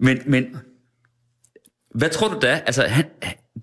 [0.00, 0.44] Men, men
[1.94, 2.60] hvad tror du da?
[2.66, 3.04] Altså, han,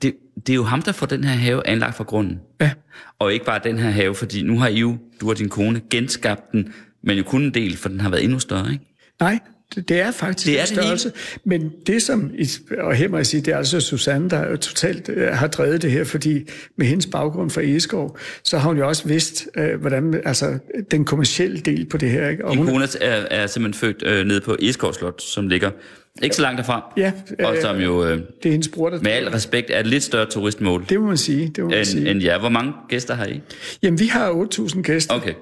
[0.02, 2.40] det, det er jo ham, der får den her have anlagt fra grunden.
[2.62, 2.72] Ja.
[3.20, 5.82] Og ikke bare den her have, fordi nu har I jo, du og din kone,
[5.90, 8.96] genskabt den, men jo kun en del, for den har været endnu større, ikke?
[9.20, 9.40] Nej,
[9.76, 11.10] det, er faktisk det er en størrelse.
[11.10, 12.32] Det men det som,
[12.80, 15.92] og her må jeg sige, det er altså Susanne, der totalt øh, har drevet det
[15.92, 20.22] her, fordi med hendes baggrund fra Eskov, så har hun jo også vidst, øh, hvordan,
[20.26, 20.60] altså
[20.92, 22.30] den kommercielle del på det her.
[22.30, 22.46] Ikke?
[22.46, 25.72] Og kone er, er simpelthen født øh, nede på Eskov Slot, som ligger
[26.24, 26.94] ikke så langt derfra.
[26.98, 27.12] Ja.
[27.40, 29.02] Øh, og som jo, øh, det er hendes bror, der...
[29.02, 30.86] Med al respekt, er et lidt større turistmål.
[30.90, 31.48] Det må man sige.
[31.48, 32.12] Det må man end, sige.
[32.12, 32.40] End ja.
[32.40, 33.42] Hvor mange gæster har I?
[33.84, 35.14] Jamen, vi har 8.000 gæster.
[35.16, 35.34] Okay.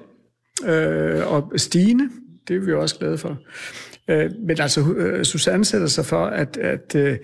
[0.66, 2.10] Øh, og Stine,
[2.48, 3.38] det er vi også glade for.
[4.10, 7.16] Øh, men altså, øh, Susanne sætter sig for, at, at øh,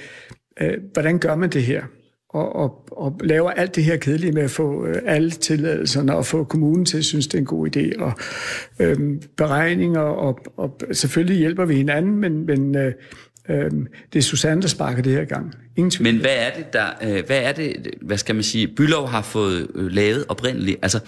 [0.60, 1.82] øh, hvordan gør man det her?
[2.30, 6.26] Og, og, og laver alt det her kedelige med at få øh, alle tilladelserne og
[6.26, 8.02] få kommunen til at synes, det er en god idé.
[8.02, 8.12] Og
[8.80, 8.96] øh,
[9.36, 12.92] beregninger, og, og selvfølgelig hjælper vi hinanden, men, men øh,
[13.50, 13.70] øh,
[14.12, 15.54] det er Susanne, der sparker det her i gang.
[15.76, 16.12] Ingen tvivl.
[16.12, 19.22] Men hvad er det, der, øh, hvad er det, hvad skal man sige, Bylov har
[19.22, 20.78] fået øh, lavet oprindeligt?
[20.82, 21.00] Altså,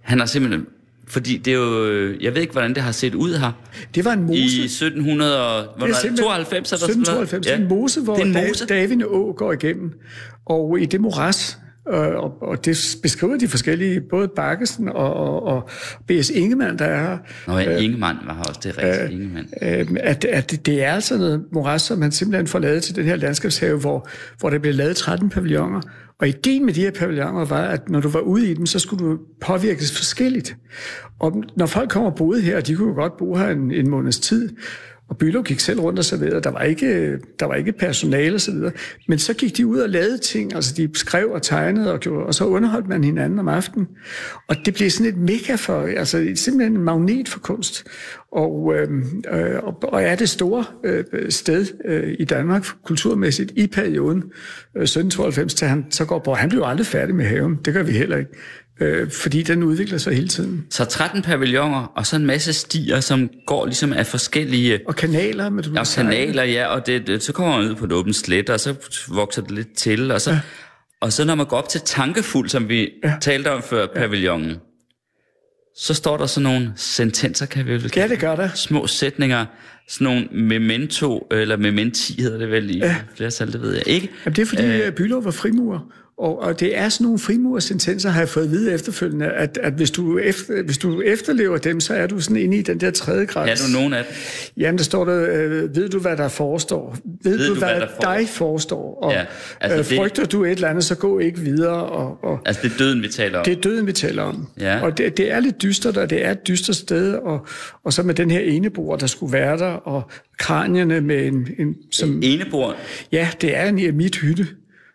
[0.00, 0.66] han har simpelthen
[1.08, 3.52] fordi det er jo, øh, jeg ved ikke, hvordan det har set ud her.
[3.94, 4.40] Det var en mose.
[4.40, 7.56] I 1792 eller 1792, ja.
[7.56, 8.66] en mose, hvor en mose.
[8.66, 9.92] David Å går igennem.
[10.46, 15.42] Og i det moras, øh, og, og det beskriver de forskellige, både Bakkesen og, og,
[15.42, 15.68] og
[16.06, 16.30] B.S.
[16.30, 17.18] Ingemann, der er her.
[17.46, 19.48] Nå ja, Ingemann var her også, det er rigtigt, øh, Ingemann.
[19.62, 23.04] Øh, at, at det er altså noget moras, som man simpelthen får lavet til den
[23.04, 25.80] her landskabshave, hvor, hvor der bliver lavet 13 pavilloner,
[26.20, 28.78] og ideen med de her pavilloner var, at når du var ude i dem, så
[28.78, 30.56] skulle du påvirkes forskelligt.
[31.18, 33.90] Og når folk kommer og boede her, de kunne jo godt bo her en, en
[33.90, 34.56] måneds tid,
[35.08, 36.40] og Bylov gik selv rundt og serverede.
[36.40, 38.72] Der var ikke, der var ikke personale og så videre.
[39.08, 40.54] Men så gik de ud og lavede ting.
[40.54, 43.88] Altså de skrev og tegnede og gjorde, og så underholdt man hinanden om aftenen.
[44.48, 47.86] Og det blev sådan et mega for, altså simpelthen en magnet for kunst.
[48.32, 53.66] Og, øhm, øh, og, og er det store øh, sted øh, i Danmark kulturmæssigt i
[53.66, 54.22] perioden
[54.76, 56.34] øh, 1792 til han så går på.
[56.34, 57.58] Han blev aldrig færdig med haven.
[57.64, 58.30] Det gør vi heller ikke
[58.80, 60.66] øh, fordi den udvikler sig hele tiden.
[60.70, 64.80] Så 13 pavilloner, og så en masse stier, som går ligesom af forskellige...
[64.86, 65.48] Og kanaler.
[65.48, 68.50] Med du og kanaler, ja, og det, så kommer man ud på et åbent slet,
[68.50, 68.74] og så
[69.08, 70.40] vokser det lidt til, og så, ja.
[71.00, 73.14] og så når man går op til tankefuld, som vi ja.
[73.20, 73.86] talte om før, ja.
[73.86, 74.56] pavillonen,
[75.76, 78.48] så står der sådan nogle sentenser, kan vi vel Ja, det gør der.
[78.54, 79.46] Små sætninger,
[79.88, 82.96] sådan nogle memento, eller mementi hedder det vel i ja.
[83.16, 84.10] flertal, det ved jeg ikke.
[84.24, 85.80] Jamen, det er fordi, øh, Bylov var frimurer.
[86.18, 89.72] Og, og det er sådan nogle frimurersentenser, har jeg fået at vide efterfølgende, at, at
[89.72, 92.90] hvis, du efter, hvis du efterlever dem, så er du sådan inde i den der
[92.90, 93.48] tredje grad.
[93.48, 94.14] Er du nogen af dem?
[94.56, 96.96] Jamen, der står der, øh, ved du, hvad der forestår?
[97.24, 98.98] Ved, ved du, hvad, hvad der dig forestår?
[99.02, 99.24] Og Ja,
[99.60, 101.84] altså øh, det- frygter du et eller andet, så gå ikke videre.
[101.84, 103.44] Og, og, Altså, det er døden, vi taler om.
[103.44, 104.48] det er døden, vi taler om.
[104.60, 104.80] Ja.
[104.82, 107.46] Og det, det er lidt dystert, og det er et dystert sted, og,
[107.84, 111.48] og så med den her enebord, der skulle være der, og kranierne med en...
[111.58, 112.76] en som, Enebord,
[113.12, 114.46] Ja, det er en eremit-hytte,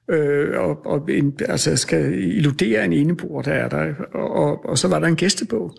[0.09, 3.93] øh, og, og en, altså skal illudere en enebord, der er der.
[4.13, 5.75] Og, og, og så var der en gæstebog,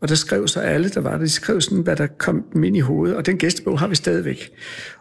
[0.00, 2.64] og der skrev så alle, der var der, de skrev sådan, hvad der kom dem
[2.64, 4.50] ind i hovedet, og den gæstebog har vi stadigvæk.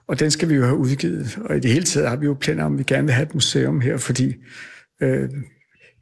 [0.07, 2.37] Og den skal vi jo have udgivet, og i det hele taget har vi jo
[2.39, 4.33] planer om, at vi gerne vil have et museum her, fordi
[5.01, 5.29] øh,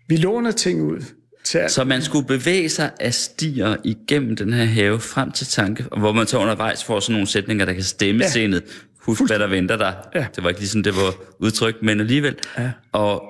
[0.08, 1.02] vi låner ting ud
[1.44, 5.86] til så man skulle bevæge sig af stier igennem den her have frem til tanke,
[5.98, 8.30] hvor man så undervejs får sådan nogle sætninger, der kan stemme ja.
[8.30, 8.64] scenet.
[9.06, 9.94] Husk, hvad der venter dig.
[10.16, 10.26] Ja.
[10.36, 12.36] Det var ikke lige sådan, det var udtrykt, men alligevel.
[12.58, 12.72] Ja.
[12.92, 13.24] Og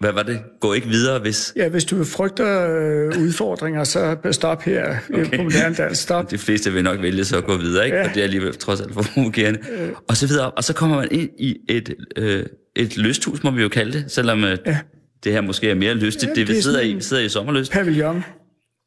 [0.00, 0.40] hvad var det?
[0.60, 5.36] Gå ikke videre, hvis Ja, hvis du frygter øh, udfordringer, så stop her okay.
[5.36, 6.02] på moderne dansk.
[6.02, 6.30] Stop.
[6.30, 7.96] de fleste vil nok vælge så at gå videre, ikke?
[7.96, 8.08] Ja.
[8.08, 9.60] Og det er alligevel trods alt for provokerende.
[9.78, 9.88] Øh.
[10.08, 10.50] Og så videre.
[10.50, 14.04] Og så kommer man ind i et, øh, et lysthus, må vi jo kalde det,
[14.12, 14.78] selvom øh, Ja.
[15.24, 16.24] det her måske er mere lystigt.
[16.24, 17.72] Ja, det, det vi er sidder sådan i, vi sidder i sommerlyst.
[17.72, 18.24] Pavillon.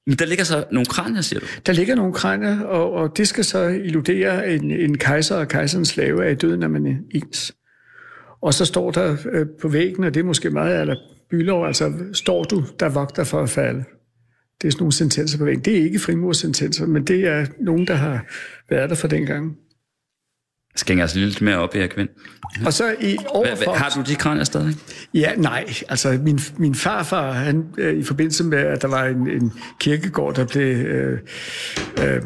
[0.07, 1.45] Men der ligger så nogle kranier, siger du.
[1.65, 5.89] Der ligger nogle kranier, og, og det skal så illudere en, en kejser og kejserens
[5.89, 7.55] slave af i døden, når man er ens.
[8.41, 10.95] Og så står der øh, på væggen, og det er måske meget, eller
[11.29, 13.83] bylov, altså står du, der vogter for at falde.
[14.61, 15.65] Det er sådan nogle sentenser på væggen.
[15.65, 18.25] Det er ikke frimursentenser, men det er nogen, der har
[18.69, 19.57] været der for dengang.
[20.75, 22.09] Skænger os lidt mere op, Erik Vind.
[22.65, 23.55] Og så i overfor...
[23.55, 24.75] hvad, har du de kranier stadig?
[25.13, 25.65] Ja, nej.
[25.89, 30.35] Altså, min, min farfar, han, øh, i forbindelse med, at der var en, en kirkegård,
[30.35, 31.19] der blev, øh,
[31.97, 32.21] øh,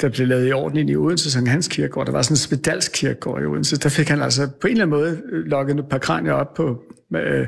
[0.00, 2.36] der blev lavet i orden ind i Odense, Sankt Hans Kirkegård, der var sådan en
[2.36, 5.78] spedalsk kirkegård i Odense, der fik han altså på en eller anden måde øh, lukket
[5.78, 6.82] et par kranier op på
[7.16, 7.46] øh,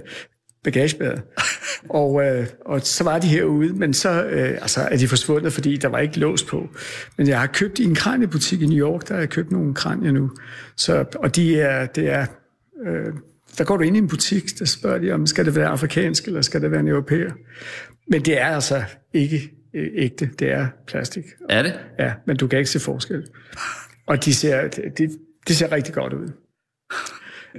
[0.64, 1.22] bagagebæret.
[1.88, 5.76] og, øh, og så var de herude, men så øh, altså, er de forsvundet, fordi
[5.76, 6.68] der var ikke lås på.
[7.16, 9.74] Men jeg har købt i en kraniebutik i New York, der har jeg købt nogle
[9.74, 10.30] kranier nu.
[10.76, 12.26] Så, og de er, det er
[12.86, 13.12] øh,
[13.58, 16.26] der går du ind i en butik, der spørger de om, skal det være afrikansk,
[16.26, 17.32] eller skal det være en europæer?
[18.08, 21.24] Men det er altså ikke øh, ægte, det er plastik.
[21.48, 21.80] Er det?
[21.98, 23.26] Ja, men du kan ikke se forskel.
[24.06, 25.10] Og de ser, de,
[25.48, 26.28] de ser rigtig godt ud.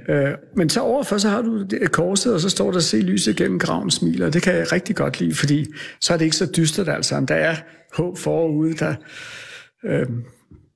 [0.08, 3.36] Øh, men så overfor, så har du det- korset, og så står der, se lyset
[3.36, 4.30] gennem graven smiler.
[4.30, 5.66] Det kan jeg rigtig godt lide, fordi
[6.00, 7.28] så er det ikke så dystert alt sammen.
[7.28, 7.56] Der er
[7.96, 8.94] håb forude, der,
[9.84, 10.06] øh,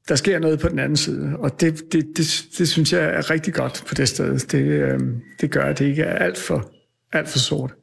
[0.08, 1.36] der sker noget på den anden side.
[1.38, 4.38] Og det, det, det, det synes jeg er rigtig godt på det sted.
[4.38, 5.00] Det, øh,
[5.40, 6.72] det gør, at det ikke er alt for,
[7.12, 7.74] alt for sort.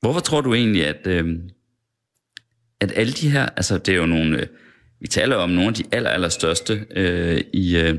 [0.00, 1.38] Hvorfor tror du egentlig, at, øh,
[2.80, 4.46] at alle de her, altså det er jo nogle, øh,
[5.00, 7.98] vi taler om nogle af de aller, aller største øh, i, øh,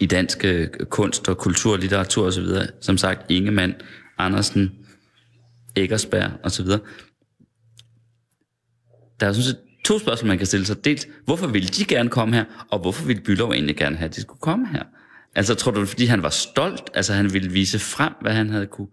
[0.00, 2.46] i dansk øh, kunst og kultur, litteratur osv.,
[2.80, 3.74] som sagt Ingemann,
[4.18, 4.72] Andersen,
[5.76, 6.66] Eggersberg osv.,
[9.20, 10.84] der er sådan set to spørgsmål, man kan stille sig.
[10.84, 14.16] Dels, hvorfor ville de gerne komme her, og hvorfor ville Bylov egentlig gerne have, at
[14.16, 14.82] de skulle komme her?
[15.36, 16.90] Altså, tror du, fordi han var stolt?
[16.94, 18.88] Altså, han ville vise frem, hvad han havde kunne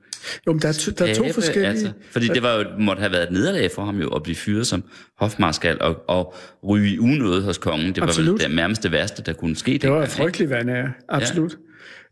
[0.47, 1.67] Jo, men der er, to, der er to forskellige...
[1.67, 4.35] Altså, fordi det var jo, måtte have været et nederlag for ham jo at blive
[4.35, 4.83] fyret som
[5.19, 6.35] hofmarskal og, og
[6.67, 7.87] ryge i unåde hos kongen.
[7.87, 8.39] Det var Absolut.
[8.39, 9.71] vel det nærmest det værste, der kunne ske.
[9.71, 10.15] Det var dengang, ikke?
[10.15, 10.87] frygteligt, hvad han er.
[11.09, 11.51] Absolut.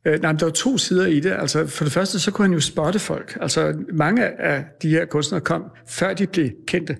[0.05, 0.11] Ja.
[0.11, 1.31] Øh, nej, men der var to sider i det.
[1.31, 3.37] Altså, for det første, så kunne han jo spotte folk.
[3.41, 6.97] Altså, mange af de her kunstnere kom, før de blev kendte.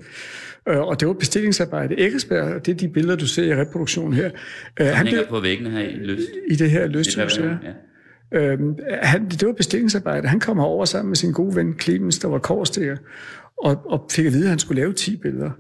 [0.70, 1.96] Øh, og det var bestillingsarbejde.
[1.98, 4.30] Eggesberg, det er de billeder, du ser i reproduktionen her.
[4.80, 6.28] Øh, han hænger blev, på væggene her i lyst.
[6.52, 6.88] I det her
[7.42, 7.58] her.
[7.64, 7.72] ja.
[8.36, 10.28] Øhm, han, det var bestillingsarbejde.
[10.28, 12.98] Han kom over sammen med sin gode ven Clemens, der var korsstikker,
[13.64, 15.52] og, og fik at vide, at han skulle lave 10 billeder.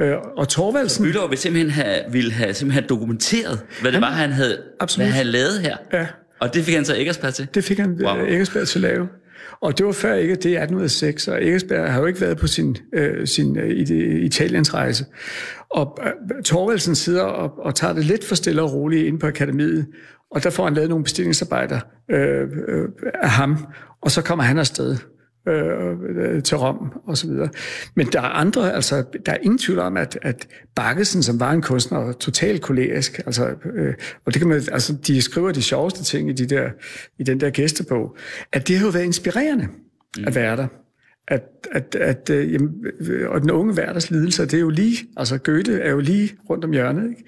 [0.00, 1.04] Øh, og Torvaldsen...
[1.04, 5.04] Bylov ville simpelthen have, ville have simpelthen dokumenteret, hvad det Han- var, han havde, Absolut.
[5.04, 5.76] hvad han havde lavet her.
[5.92, 6.06] Ja.
[6.40, 7.48] Og det fik han så Eggersberg til.
[7.54, 8.16] Det fik han Wow.
[8.16, 8.26] wow.
[8.26, 9.08] Eggersberg til at lave.
[9.60, 12.46] Og det var før ikke, det er 1806, og Eggersberg har jo ikke været på
[12.46, 13.70] sin, øh, sin øh,
[14.24, 15.04] Italiens rejse.
[15.70, 19.26] Og øh, Torvaldsen sidder og, og tager det lidt for stille og roligt ind på
[19.26, 19.86] akademiet,
[20.30, 21.80] og der får han lavet nogle bestillingsarbejder
[22.10, 23.66] øh, øh, af ham,
[24.00, 24.96] og så kommer han afsted
[25.48, 27.48] øh, øh, til Rom og så videre.
[27.94, 31.52] Men der er andre, altså der er ingen tvivl om, at, at Bakkesen, som var
[31.52, 33.94] en kunstner, var totalt kolerisk, altså, øh,
[34.26, 36.70] og det kan man, altså de skriver de sjoveste ting i, de der,
[37.18, 38.16] i den der gæstebog,
[38.52, 39.68] at det har jo været inspirerende
[40.16, 40.24] mm.
[40.26, 40.66] at være der.
[41.28, 41.42] At,
[41.72, 42.70] at, at, øh, jamen,
[43.00, 46.30] øh, og den unge verdens lidelser, det er jo lige, altså Goethe er jo lige
[46.50, 47.24] rundt om hjørnet, ikke?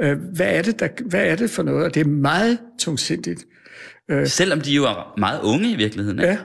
[0.00, 1.84] Øh, hvad, er det, der, hvad er det for noget?
[1.84, 3.44] Og det er meget tungsindigt.
[4.24, 6.18] Selvom de jo er meget unge i virkeligheden.
[6.18, 6.30] Ikke?
[6.30, 6.38] Ja,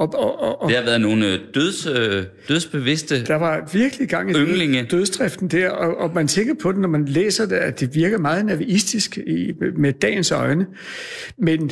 [0.00, 3.24] Og, og, og, og Det har været nogle øh, døds, øh, dødsbevidste...
[3.24, 4.86] der var virkelig gang i Ynglinge.
[4.90, 8.18] dødsdriften der, og, og man tænker på det, når man læser det, at det virker
[8.18, 10.66] meget navistisk i, med dagens øjne.
[11.38, 11.68] Men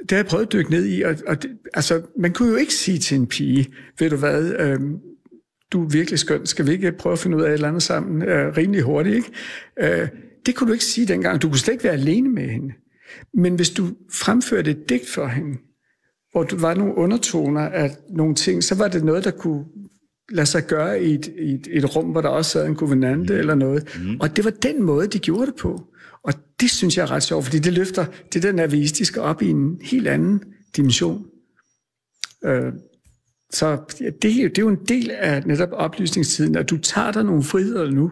[0.00, 2.56] det har jeg prøvet at dykke ned i, og, og det, altså, man kunne jo
[2.56, 3.66] ikke sige til en pige,
[3.98, 4.96] ved du hvad, øhm,
[5.72, 7.82] du er virkelig skøn, skal vi ikke prøve at finde ud af et eller andet
[7.82, 10.02] sammen øh, rimelig hurtigt, ikke?
[10.02, 10.08] Øh,
[10.46, 11.42] det kunne du ikke sige dengang.
[11.42, 12.72] Du kunne slet ikke være alene med hende.
[13.34, 15.58] Men hvis du fremførte et digt for hende,
[16.32, 19.64] hvor der var nogle undertoner af nogle ting, så var det noget, der kunne
[20.30, 23.34] lade sig gøre i et, i et, et rum, hvor der også sad en guvernante
[23.34, 23.38] mm.
[23.40, 23.98] eller noget.
[24.02, 24.16] Mm.
[24.20, 25.86] Og det var den måde, de gjorde det på.
[26.22, 29.48] Og det synes jeg er ret sjovt, fordi det løfter det der navistiske op i
[29.48, 30.42] en helt anden
[30.76, 31.26] dimension.
[32.44, 32.72] Øh,
[33.52, 37.42] så det, det er jo en del af netop oplysningstiden, at du tager dig nogle
[37.42, 38.10] friheder nu.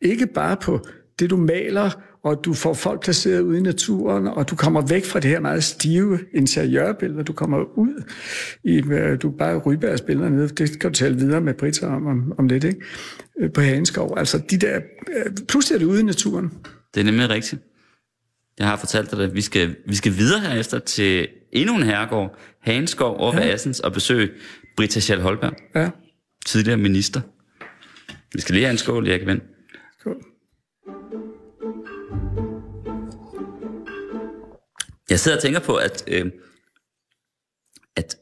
[0.00, 0.86] Ikke bare på
[1.18, 1.90] det, du maler,
[2.24, 5.40] og du får folk placeret ude i naturen, og du kommer væk fra det her
[5.40, 8.02] meget stive interiørbillede, du kommer ud
[8.64, 12.06] i, øh, du bare Rybergs billeder nede, det kan du tale videre med Britta om,
[12.06, 12.80] om, om lidt, ikke?
[13.40, 14.14] Øh, på Hagenskov.
[14.18, 14.80] Altså de der,
[15.16, 16.52] øh, pludselig er det ude i naturen.
[16.94, 17.62] Det er nemlig rigtigt.
[18.58, 19.34] Jeg har fortalt dig det.
[19.34, 23.44] Vi skal, vi skal videre herefter til endnu en herregård, Hanskov over ja.
[23.44, 24.30] ved Assens, og besøge
[24.76, 25.90] Britta Schall Holberg, Ja,
[26.46, 27.20] tidligere minister.
[28.34, 29.40] Vi skal lige have en skål, Erik Vind.
[35.14, 36.26] Jeg sidder og tænker på, at, øh,
[37.96, 38.16] at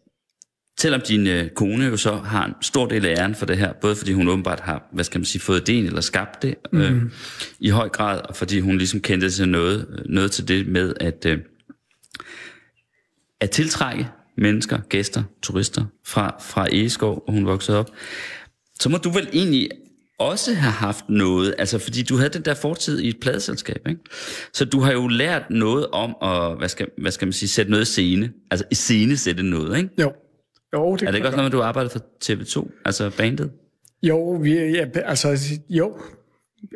[0.80, 3.72] selvom din øh, kone jo så har en stor del af æren for det her,
[3.72, 6.94] både fordi hun åbenbart har, hvad skal man sige, fået idéen eller skabt det øh,
[6.94, 7.10] mm.
[7.60, 11.26] i høj grad, og fordi hun ligesom kendte til noget, noget til det med at,
[11.26, 11.38] øh,
[13.40, 17.90] at tiltrække mennesker, gæster, turister fra, fra Egeskov, hvor hun voksede op,
[18.80, 19.68] så må du vel egentlig
[20.18, 24.00] også have haft noget, altså fordi du havde den der fortid i et pladeselskab, ikke?
[24.52, 27.70] Så du har jo lært noget om at, hvad skal, hvad skal man sige, sætte
[27.70, 29.90] noget i scene, altså i scene sætte noget, ikke?
[30.00, 30.12] Jo.
[30.74, 33.50] Jo, det Er det ikke også noget, du arbejder for TV2, altså bandet?
[34.02, 35.98] Jo, vi, ja, altså, jo.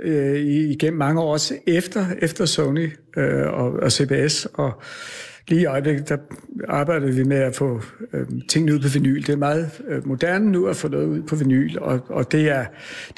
[0.02, 4.82] Øh, igennem mange år også efter, efter Sony øh, og, og CBS, og
[5.48, 6.16] lige i øjeblikket, der
[6.68, 7.82] arbejder vi med at få
[8.12, 9.20] øh, tingene ud på vinyl.
[9.22, 12.48] Det er meget øh, moderne nu at få noget ud på vinyl, og, og det
[12.50, 12.64] er,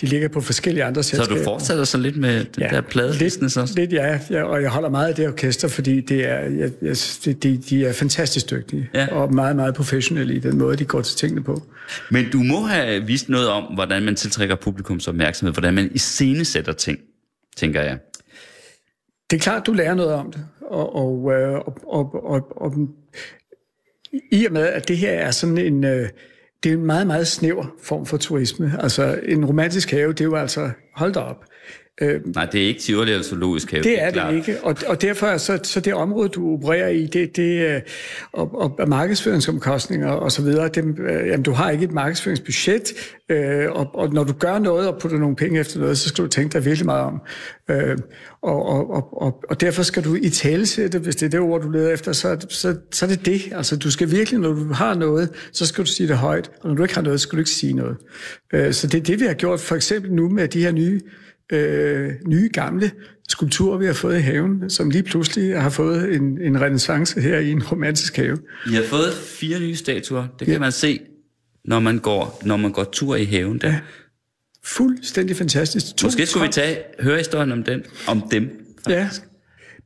[0.01, 1.39] de ligger på forskellige andre Så selskaber.
[1.39, 3.75] du fortsætter så lidt med det ja, der pladebusiness også?
[3.77, 6.97] Lidt, ja, ja, og jeg holder meget af det orkester, fordi det er, jeg, jeg,
[7.43, 9.07] de, de er fantastisk dygtige, Ja.
[9.15, 11.63] og meget, meget professionelle i den måde, de går til tingene på.
[12.11, 16.73] Men du må have vist noget om, hvordan man tiltrækker publikums opmærksomhed, hvordan man iscenesætter
[16.73, 16.99] ting,
[17.57, 17.99] tænker jeg.
[19.31, 22.73] Det er klart, du lærer noget om det, og, og, øh, og, og, og, og
[24.33, 26.09] i og med, at det her er sådan en, øh,
[26.63, 28.73] det er en meget, meget snæver form for turisme.
[28.79, 31.45] Altså en romantisk have, det er jo altså, hold da op.
[32.01, 33.83] Øh, Nej, det er ikke Tivoli eller Zoologisk Have.
[33.83, 34.33] det er klart.
[34.33, 37.75] det ikke, og, og derfor er så, så det område, du opererer i, det, det
[37.75, 37.81] øh,
[38.33, 42.93] og, og markedsføringsomkostninger og så videre, dem, øh, jamen, du har ikke et markedsføringsbudget,
[43.29, 46.25] øh, og, og når du gør noget og putter nogle penge efter noget, så skal
[46.25, 47.21] du tænke dig virkelig meget om.
[47.71, 47.99] Øh,
[48.43, 51.63] og, og, og, og, og derfor skal du i talesætte, hvis det er det ord,
[51.63, 53.41] du leder efter, så, så, så er det det.
[53.53, 56.69] Altså, du skal virkelig, når du har noget, så skal du sige det højt, og
[56.69, 57.97] når du ikke har noget, så skal du ikke sige noget.
[58.55, 61.01] Øh, så det er det, vi har gjort, for eksempel nu med de her nye
[61.53, 62.91] øh, nye, gamle
[63.29, 67.39] skulpturer, vi har fået i haven, som lige pludselig har fået en, en renaissance her
[67.39, 68.39] i en romantisk have.
[68.67, 70.27] I har fået fire nye statuer.
[70.39, 70.59] Det kan ja.
[70.59, 71.01] man se,
[71.65, 73.69] når man går, når man går tur i haven der.
[73.69, 73.81] Ja.
[74.65, 75.97] Fuldstændig fantastisk.
[75.97, 78.51] To Måske skulle vi tage, høre historien om, den, om dem.
[78.89, 79.09] Ja,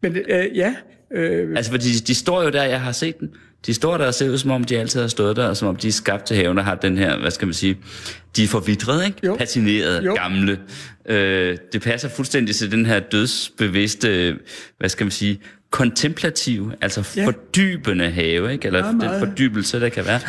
[0.02, 0.74] men øh, ja,
[1.12, 3.32] øh, Altså, fordi de, de står jo der, jeg har set dem.
[3.66, 5.68] De står der og ser ud, som om de altid har stået der, og som
[5.68, 7.76] om de er skabt til haven og har den her, hvad skal man sige,
[8.36, 9.18] de er forvidrede, ikke?
[9.26, 9.36] Jo.
[9.36, 10.14] Patinerede, Jo.
[10.14, 10.58] gamle.
[11.06, 14.36] Øh, det passer fuldstændig til den her dødsbevidste,
[14.78, 15.40] hvad skal man sige,
[15.70, 17.26] kontemplative, altså Ja.
[17.26, 18.66] fordybende have, ikke?
[18.66, 20.20] Eller Meget, den fordybelse, der kan være.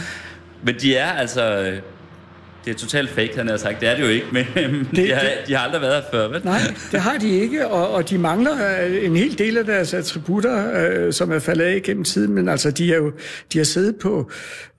[0.65, 1.71] Men de er altså...
[2.65, 3.81] Det er totalt fake, han har sagt.
[3.81, 6.01] Det er det jo ikke, men det, de, har, det- de har aldrig været her
[6.11, 6.41] før, vel?
[6.43, 6.59] nej,
[6.91, 10.71] det har de ikke, og, og de mangler øh, en hel del af deres attributter,
[11.05, 13.11] øh, som er faldet af gennem tiden, men altså, de, er jo,
[13.53, 14.31] de har siddet på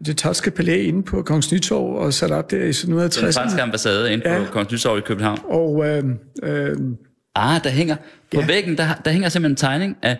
[0.07, 3.33] det Toske Palæ inde på Kongens Nytorv og sat op der i Den 1760'erne.
[3.41, 4.39] franske ambassade inde Ja.
[4.39, 5.39] på Kongens Nytorv i København.
[5.45, 6.05] Og øh,
[6.43, 6.77] øh,
[7.37, 7.97] Ah, der hænger
[8.35, 8.47] på Ja.
[8.47, 10.19] væggen, der, der hænger simpelthen en tegning af,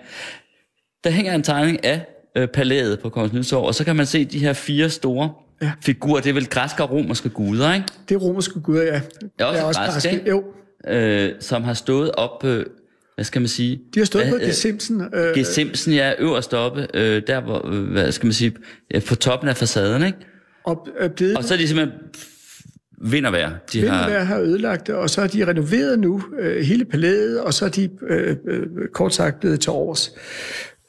[1.05, 2.01] der hænger en tegning af
[2.37, 5.31] øh, palæet på Kongens Nytorv, og så kan man se de her fire store
[5.65, 5.73] Ja.
[5.81, 6.21] figurer.
[6.21, 7.87] Det er vel græske og romerske guder, ikke?
[8.09, 9.01] det er romerske guder, ja.
[9.39, 10.13] er også græsk, græske.
[10.13, 10.31] ikke?
[10.31, 10.45] Jo,
[10.89, 12.67] Øh, som har stået op, øh,
[13.15, 13.81] hvad skal man sige?
[13.95, 15.03] de har stået Hvad, på øh, Gesimsen.
[15.15, 18.53] Øh, Gesimsen, ja, øverst oppe, øh, der hvor, øh, hvad skal man sige,
[18.95, 20.19] ja, på toppen af facaden, ikke?
[20.65, 21.99] og er blevet Og så er de simpelthen
[23.01, 23.51] vind og vejr.
[23.73, 27.41] De har, Vintervejr har ødelagt det, og så er de renoveret nu, øh, hele palæet,
[27.41, 30.15] og så er de øh, øh, kort sagt blevet til års.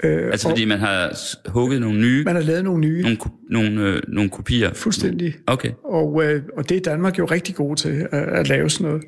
[0.03, 1.17] Øh, Altså fordi man har
[1.49, 3.17] hugget nogle nye, man har lavet nogle nye, nogle,
[3.49, 4.73] nogle, øh, nogle kopier.
[4.73, 5.35] fuldstændig.
[5.47, 5.71] Okay.
[5.83, 9.03] Og, øh, og det er Danmark jo rigtig god til at, at lave sådan noget.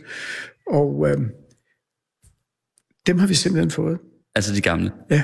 [0.68, 1.18] Og øh,
[3.08, 3.98] dem har vi simpelthen fået.
[4.36, 4.92] Altså de gamle.
[5.12, 5.24] Ja.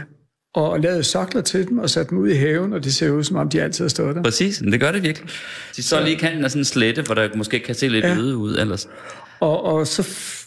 [0.56, 3.24] Og lavet sokler til dem og sat dem ud i haven, og det ser ud
[3.24, 4.24] som om, de altid har stået der.
[4.24, 5.30] Præcis, men det gør det virkelig.
[5.76, 8.18] De står lige kanten af sådan en slette, hvor der måske kan se lidt ja.
[8.18, 8.88] øde ud ellers.
[9.40, 10.04] Og, og så,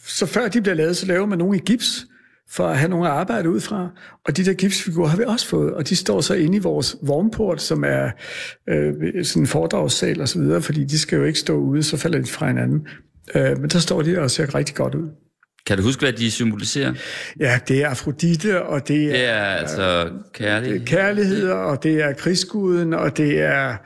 [0.07, 2.07] så før de bliver lavet, så laver man nogle i gips,
[2.51, 3.89] for at have nogle arbejde ud fra.
[4.25, 6.97] Og de der gipsfigurer har vi også fået, og de står så inde i vores
[7.03, 8.11] vognport, som er
[8.69, 11.97] øh, sådan en foredragssal og så videre, fordi de skal jo ikke stå ude, så
[11.97, 12.87] falder de fra hinanden.
[13.35, 15.09] Øh, men der står de og ser rigtig godt ud.
[15.67, 16.95] Kan du huske, hvad de symboliserer?
[17.41, 20.87] Ja, det er Afrodite, og det er, Det er altså kærlighed.
[20.87, 23.77] kærlighed, og det er krigsguden, og det er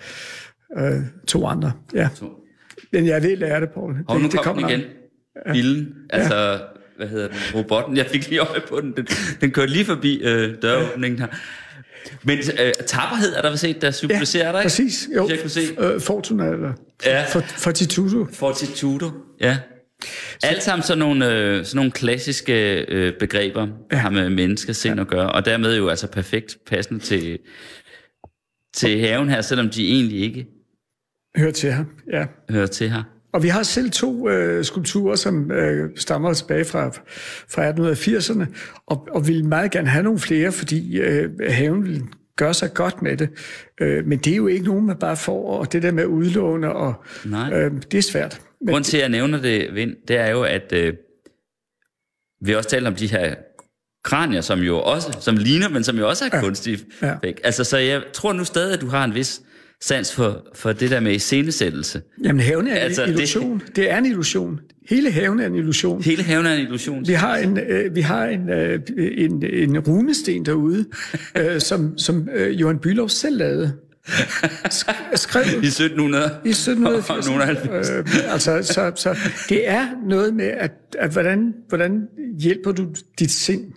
[0.78, 0.92] øh,
[1.28, 1.72] to andre.
[1.94, 2.08] Ja.
[2.92, 3.94] Men jeg vil lære det, Poul.
[4.08, 4.80] Og nu det, kom den igen.
[5.52, 5.88] Billen.
[6.10, 6.60] Altså,
[7.00, 7.36] hvad hedder den?
[7.54, 7.96] Robotten.
[7.96, 8.92] Jeg fik lige øje på den.
[8.96, 9.06] Den,
[9.40, 11.26] den kørte lige forbi øh, døråbningen her.
[12.22, 14.64] Men øh, tapperhed er der vist set, der symboliserer Ja, der, ikke?
[14.64, 15.08] præcis.
[15.16, 15.60] Jo, jeg kunne se.
[15.80, 16.72] øh, Fortuna, eller
[17.06, 17.24] Ja.
[17.32, 18.26] for, Fortitudo.
[18.32, 19.10] Fortitudo.
[19.40, 19.58] Ja.
[20.42, 25.08] Alt sammen sådan nogle, øh, sådan nogle klassiske øh, begreber, der har med menneskesind at
[25.08, 27.38] gøre, og dermed jo altså perfekt passende til,
[28.74, 30.46] til haven her, selvom de egentlig ikke
[31.36, 32.26] Hører til her, ja.
[32.50, 33.02] hører til her.
[33.32, 36.90] Og vi har selv to øh, skulpturer, som øh, stammer tilbage fra,
[37.48, 38.46] fra 1880'erne,
[38.86, 43.16] og, og vil meget gerne have nogle flere, fordi øh, haven gøre sig godt med
[43.16, 43.28] det.
[43.80, 46.72] Øh, men det er jo ikke nogen, man bare får, og det der med udlåne,
[46.72, 47.52] og Nej.
[47.52, 48.40] øh, det er svært.
[48.60, 50.94] Men, Grunden til, at jeg nævner det, Vind, det er jo, at øh,
[52.44, 53.34] vi også taler om de her
[54.04, 56.40] kranier, som jo også, som ligner, men som jo også er ja.
[56.40, 56.78] kunstige.
[57.02, 57.14] Ja.
[57.44, 59.42] Altså, så jeg tror nu stadig, at du har en vis
[59.82, 62.02] sans for, for det der med iscenesættelse.
[62.24, 63.62] jamen, haven er en Altså, det- illusion.
[63.66, 63.76] Det...
[63.76, 64.60] det er en illusion.
[64.88, 66.02] Hele haven er en illusion.
[66.02, 67.06] Hele haven er en illusion.
[67.08, 70.84] Vi har en, øh, vi har en, øh, en, en runesten derude,
[71.38, 73.72] øh, som, som øh, Johan Bülow selv lavede.
[74.72, 76.24] Sk- skrev I 1700.
[76.44, 77.26] i 1780.
[77.26, 77.90] 1790.
[78.26, 79.16] Øh, altså, så, så
[79.48, 82.02] det er noget med, at, at hvordan, hvordan
[82.40, 82.86] hjælper du
[83.18, 83.72] dit sind?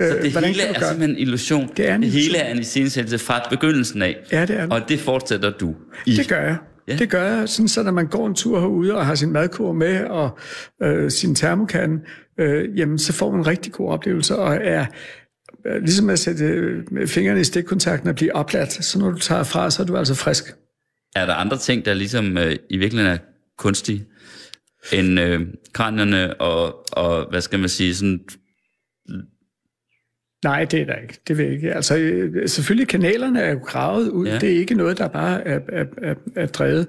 [0.00, 1.70] Øh, Det hvordan hele er simpelthen en illusion.
[1.76, 4.16] Det er en det hele er en iscenesættelse fra begyndelsen af.
[4.32, 4.72] Ja, det er det.
[4.72, 5.74] Og det fortsætter du
[6.06, 6.16] i.
[6.16, 6.56] Det gør jeg.
[6.88, 6.92] Ja.
[6.92, 6.98] Ja.
[6.98, 9.72] Det gør jeg, sådan så når man går en tur herude og har sin madkur
[9.72, 10.38] med og
[10.82, 12.00] øh, sin termokande,
[12.40, 14.86] øh, jamen så får man en rigtig god oplevelse og er
[15.66, 18.84] øh, ligesom at sætte øh, fingrene i stikkontakten og blive opladt.
[18.84, 20.54] Så når du tager fra, så er du altså frisk.
[21.16, 23.18] Er der andre ting, der ligesom øh, i virkeligheden er
[23.58, 24.06] kunstige,
[24.92, 25.40] end øh,
[25.72, 28.20] kranierne og, og, hvad skal man sige, sådan
[30.44, 31.20] Nej, det er der ikke.
[31.28, 31.72] Det vil ikke.
[31.74, 34.26] Altså, øh, selvfølgelig, kanalerne er jo gravet ud.
[34.26, 34.38] Ja.
[34.38, 36.86] Det er ikke noget, der bare er, er, er, er drevet.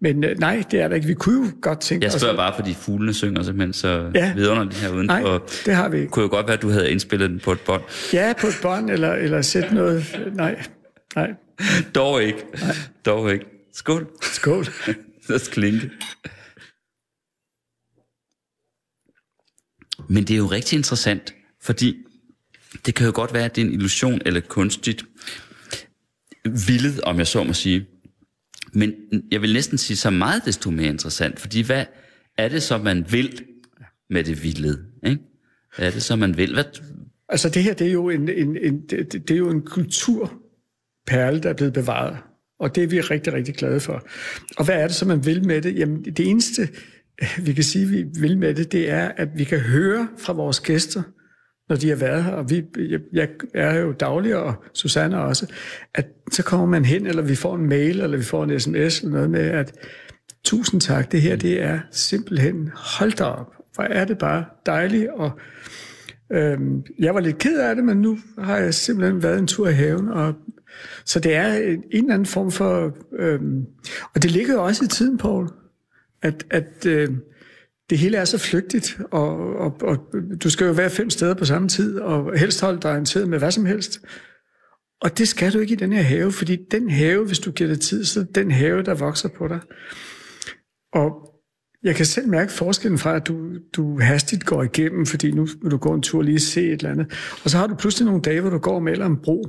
[0.00, 1.06] Men øh, nej, det er der ikke.
[1.06, 2.20] Vi kunne jo godt tænke Jeg os...
[2.20, 4.32] spørger bare, fordi fuglene synger simpelthen så Ja.
[4.34, 5.46] vidunderligt her Nej, udenfor.
[5.66, 6.10] det har vi ikke.
[6.10, 7.82] Kunne jo godt være, at du havde indspillet den på et bånd.
[8.12, 10.20] Ja, på et bånd, eller, eller sætte noget...
[10.34, 10.62] Nej,
[11.16, 11.30] nej.
[11.94, 12.38] Dog ikke.
[13.06, 13.44] Dog ikke.
[13.74, 14.06] Skål.
[14.22, 14.64] Skål.
[15.26, 15.90] Så klinke.
[20.08, 21.96] Men det er jo rigtig interessant, fordi
[22.86, 25.04] det kan jo godt være, at det er en illusion eller kunstigt
[26.44, 27.86] vildet, om jeg så må sige.
[28.72, 28.94] Men
[29.30, 31.84] jeg vil næsten sige så meget desto mere interessant, fordi hvad
[32.38, 33.44] er det så, man vil
[34.10, 34.84] med det vildede?
[35.06, 35.18] Ikke?
[35.76, 36.54] Hvad er det så, man vil?
[36.54, 36.64] Hvad,
[37.28, 41.40] Altså det her, det er jo en, en, en, det, det er jo en kulturperle,
[41.42, 42.18] der er blevet bevaret.
[42.60, 44.06] Og det er vi rigtig, rigtig glade for.
[44.56, 45.78] Og hvad er det så, man vil med det?
[45.78, 46.68] Jamen det eneste,
[47.46, 50.60] vi kan sige, vi vil med det, det er, at vi kan høre fra vores
[50.60, 51.02] gæster,
[51.68, 55.46] når de har været her, og vi, jeg, jeg er jo daglig, og Susanne også,
[55.94, 59.00] at så kommer man hen, eller vi får en mail, eller vi får en sms,
[59.00, 59.72] eller noget med, at
[60.44, 65.08] tusind tak, det her, det er simpelthen, hold da op, hvor er det bare dejligt,
[65.08, 65.30] og
[66.32, 69.68] Øhm, jeg var lidt ked af det, men nu har jeg simpelthen været en tur
[69.68, 70.08] i haven.
[70.08, 70.34] Og,
[71.04, 72.96] så det er en, en eller anden form for...
[73.18, 73.66] Øhm,
[74.14, 75.48] og det ligger jo også i tiden, Paul,
[76.22, 77.20] at, at øhm,
[77.90, 79.98] det hele er så flygtigt, og, og, og
[80.42, 83.38] du skal jo være fem steder på samme tid, og helst holde dig orienteret med
[83.38, 84.00] hvad som helst.
[85.00, 87.70] Og det skal du ikke i den her have, fordi den have, hvis du giver
[87.70, 89.60] det tid, så er den have, der vokser på dig.
[90.92, 91.12] Og
[91.82, 95.70] jeg kan selv mærke forskellen fra, at du, du hastigt går igennem, fordi nu vil
[95.70, 97.38] du gå en tur og lige se et eller andet.
[97.44, 99.48] Og så har du pludselig nogle dage, hvor du går med en bro,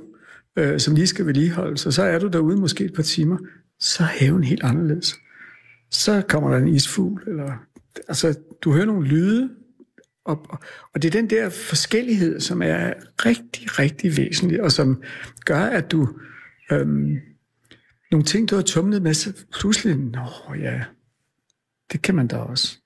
[0.58, 3.38] øh, som lige skal vedligeholdes, og så er du derude måske et par timer,
[3.80, 5.16] så er haven helt anderledes.
[5.92, 7.54] Så kommer der en isfugl, eller
[8.08, 9.50] altså, du hører nogle lyde,
[10.26, 10.48] og,
[10.94, 12.94] og, det er den der forskellighed, som er
[13.26, 15.04] rigtig, rigtig væsentlig, og som
[15.46, 16.10] gør, at du...
[16.72, 17.18] Øhm,
[18.12, 20.84] nogle ting, du har tumlet med, så pludselig, nå ja,
[21.92, 22.78] det kan man da også.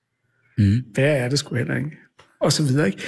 [0.58, 0.84] Mm.
[0.92, 1.96] Hvad er det sgu heller ikke?
[2.40, 3.02] Og så videre, ikke?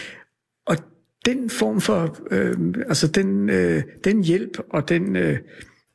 [0.67, 0.77] Og
[1.25, 5.39] den form for, øh, altså den, øh, den hjælp og den, øh,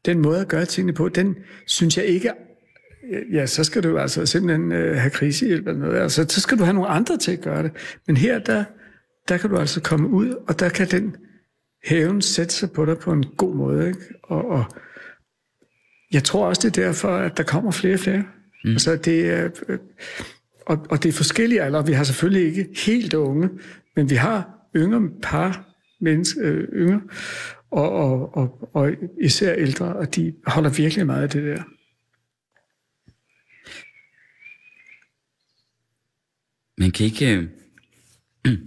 [0.05, 1.35] den måde at gøre tingene på, den
[1.67, 2.31] synes jeg ikke,
[3.31, 5.99] ja, så skal du altså simpelthen øh, have krisehjælp eller noget.
[5.99, 7.71] Altså, så skal du have nogle andre til at gøre det.
[8.07, 8.63] Men her, der,
[9.27, 11.15] der kan du altså komme ud, og der kan den
[11.85, 13.87] haven sætte sig på dig på en god måde.
[13.87, 13.99] Ikke?
[14.23, 14.65] Og, og
[16.13, 18.23] jeg tror også, det er derfor, at der kommer flere og flere.
[18.63, 18.71] Mm.
[18.71, 19.79] Altså, det er, øh,
[20.65, 21.83] og, og det er forskellige alder.
[21.83, 23.49] Vi har selvfølgelig ikke helt unge,
[23.95, 25.67] men vi har yngre par,
[26.01, 27.01] mennesker, øh, yngre,
[27.71, 28.91] og, og, og, og
[29.21, 31.63] især ældre, og de holder virkelig meget af det der.
[36.81, 37.43] Man kan ikke, øh,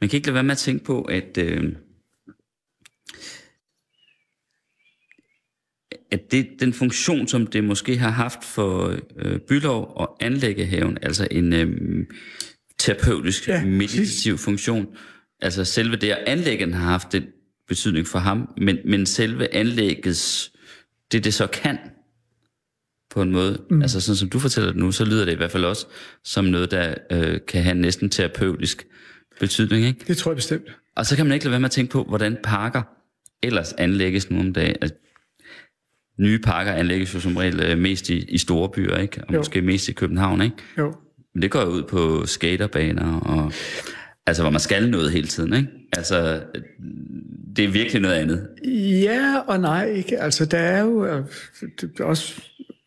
[0.00, 1.72] man kan ikke lade være med at tænke på, at, øh,
[6.10, 10.98] at det, den funktion, som det måske har haft for øh, Bylov og anlægge haven,
[11.02, 12.06] altså en øh,
[12.78, 14.44] terapeutisk, ja, meditativ præcis.
[14.44, 14.86] funktion,
[15.40, 17.24] altså selve det at anlægge den har haft den
[17.68, 20.52] betydning for ham, men, men selve anlæggets,
[21.12, 21.78] det det så kan,
[23.10, 23.62] på en måde.
[23.70, 23.82] Mm.
[23.82, 25.86] Altså sådan som du fortæller det nu, så lyder det i hvert fald også
[26.24, 28.86] som noget, der øh, kan have næsten terapeutisk
[29.40, 30.04] betydning, ikke?
[30.08, 30.76] Det tror jeg bestemt.
[30.96, 32.82] Og så kan man ikke lade være med at tænke på, hvordan parker
[33.42, 34.76] ellers anlægges nu om dagen.
[34.80, 34.96] Altså,
[36.18, 39.24] nye parker anlægges jo som regel øh, mest i, i store byer, ikke?
[39.28, 39.38] Og jo.
[39.38, 40.56] måske mest i København, ikke?
[40.78, 40.94] Jo.
[41.34, 43.52] Men det går ud på skaterbaner, og,
[44.26, 45.68] altså hvor man skal noget hele tiden, ikke?
[45.92, 46.42] Altså,
[47.56, 48.48] det er virkelig noget andet.
[49.02, 50.18] Ja og nej, ikke?
[50.18, 51.24] Altså, der er jo øh,
[51.60, 52.42] det er også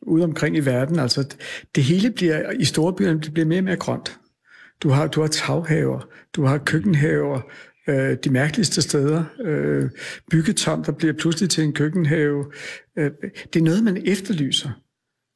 [0.07, 1.35] ude omkring i verden, altså
[1.75, 4.19] det hele bliver, i storbyerne, det bliver mere og mere grønt.
[4.83, 7.41] Du har, du har taghaver, du har køkkenhaver,
[7.87, 9.23] øh, de mærkeligste steder.
[9.41, 9.89] Øh,
[10.31, 12.51] byggetom, der bliver pludselig til en køkkenhave.
[12.97, 13.11] Øh,
[13.53, 14.69] det er noget, man efterlyser.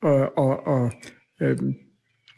[0.01, 0.91] Og, og, og
[1.41, 1.57] øh,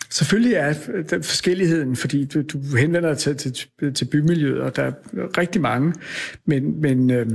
[0.09, 0.73] selvfølgelig er
[1.09, 4.93] der forskelligheden, fordi du, du henvender dig til, til, til bymiljøet, og der er
[5.37, 5.93] rigtig mange,
[6.45, 7.27] men, men øh,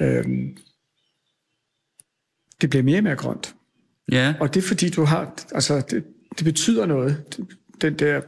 [0.00, 0.24] øh,
[2.60, 3.54] det bliver mere og mere grønt.
[4.10, 4.34] Ja.
[4.40, 6.04] Og det er fordi, du har, altså det,
[6.38, 7.38] det betyder noget,
[7.80, 8.20] den der,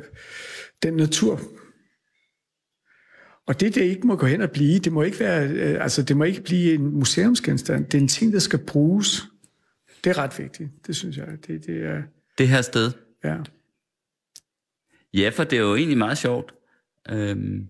[0.83, 1.41] den natur.
[3.47, 6.03] Og det, det ikke må gå hen og blive, det må ikke være, øh, altså
[6.03, 7.85] det må ikke blive en museumsgenstand.
[7.85, 9.25] Det er en ting, der skal bruges.
[10.05, 11.27] Det er ret vigtigt, det synes jeg.
[11.47, 12.03] Det, det, er,
[12.39, 12.93] det her sted?
[13.25, 13.37] Ja.
[15.15, 16.55] Ja, for det er jo egentlig meget sjovt.
[17.11, 17.69] Øhm,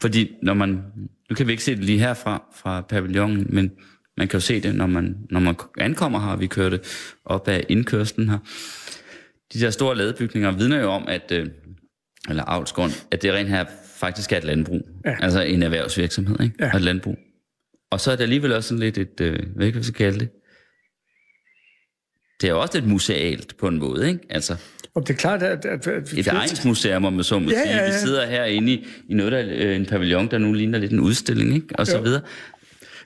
[0.00, 0.82] fordi når man,
[1.30, 3.70] nu kan vi ikke se det lige herfra, fra pavillonen, men
[4.18, 6.80] man kan jo se det, når man, når man ankommer her, vi kørte
[7.24, 8.38] op ad indkørslen her.
[9.52, 11.46] De der store ladebygninger vidner jo om, at, øh,
[12.28, 13.64] eller avlsgrund, at det rent her
[13.96, 14.88] faktisk er et landbrug.
[15.04, 15.16] Ja.
[15.20, 16.54] Altså en erhvervsvirksomhed, ikke?
[16.60, 16.70] Ja.
[16.70, 17.16] Og et landbrug.
[17.90, 20.18] Og så er det alligevel også sådan lidt et, øh, hvad kan vi så kalde
[20.18, 20.28] det?
[22.40, 24.20] Det er jo også lidt musealt på en måde, ikke?
[24.30, 24.56] Altså,
[24.94, 25.64] og det er klart, at...
[25.64, 27.76] at, at et egensmuseum, om man så må ja, sige.
[27.76, 27.86] Ja, ja.
[27.86, 31.00] Vi sidder herinde i, i noget, der, øh, en pavillon, der nu ligner lidt en
[31.00, 31.66] udstilling, ikke?
[31.74, 32.22] Og så videre.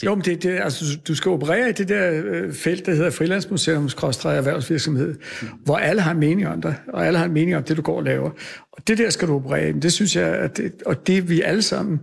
[0.02, 0.06] Det...
[0.06, 3.10] Jo, men det, det, altså, du skal operere i det der øh, felt, der hedder
[3.10, 5.48] frilandsmuseums erhvervsvirksomhed, mm.
[5.64, 7.82] hvor alle har en mening om dig, og alle har en mening om det, du
[7.82, 8.30] går og laver.
[8.72, 9.72] Og det der skal du operere i.
[9.72, 12.00] Det synes jeg, at det, og det vi alle sammen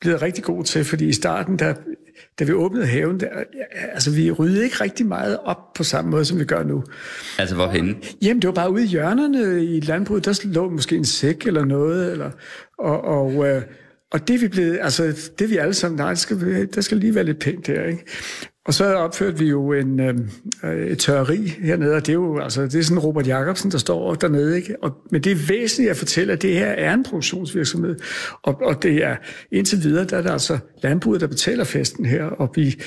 [0.00, 1.74] blevet rigtig gode til, fordi i starten, der,
[2.38, 3.26] da vi åbnede haven, der,
[3.92, 6.84] altså vi ryddede ikke rigtig meget op på samme måde, som vi gør nu.
[7.38, 7.96] Altså hvorhen?
[8.22, 11.64] Jamen, det var bare ude i hjørnerne i landbruget, der lå måske en sæk eller
[11.64, 12.30] noget, eller,
[12.78, 13.62] og, og øh,
[14.12, 17.14] og det vi blevet, altså det vi alle sammen, nej, der skal, der skal lige
[17.14, 18.04] være lidt pænt der, ikke?
[18.66, 20.14] Og så opførte vi jo en, øh,
[20.64, 23.78] øh, et tørreri hernede, og det er jo altså, det er sådan Robert Jacobsen, der
[23.78, 24.56] står dernede.
[24.56, 24.76] Ikke?
[24.82, 27.96] Og, men det er væsentligt at fortælle, at det her er en produktionsvirksomhed,
[28.42, 29.16] og, og det er
[29.52, 32.82] indtil videre, der er det altså landbruget, der betaler festen her, og vi,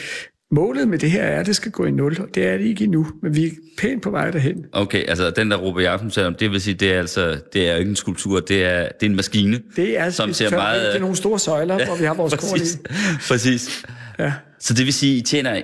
[0.53, 2.65] Målet med det her er, at det skal gå i nul, og det er det
[2.65, 4.65] ikke endnu, men vi er pænt på vej derhen.
[4.71, 7.69] Okay, altså den der Robert Jacobsen sagde om, det vil sige, det er altså, det
[7.69, 9.59] er ikke en skulptur, det er, det er en maskine.
[9.75, 10.81] Det er, som ser meget...
[10.81, 13.17] det er nogle store søjler, ja, hvor vi har vores præcis, korn i.
[13.27, 13.85] Præcis.
[14.19, 14.33] Ja.
[14.59, 15.61] Så det vil sige, I tjener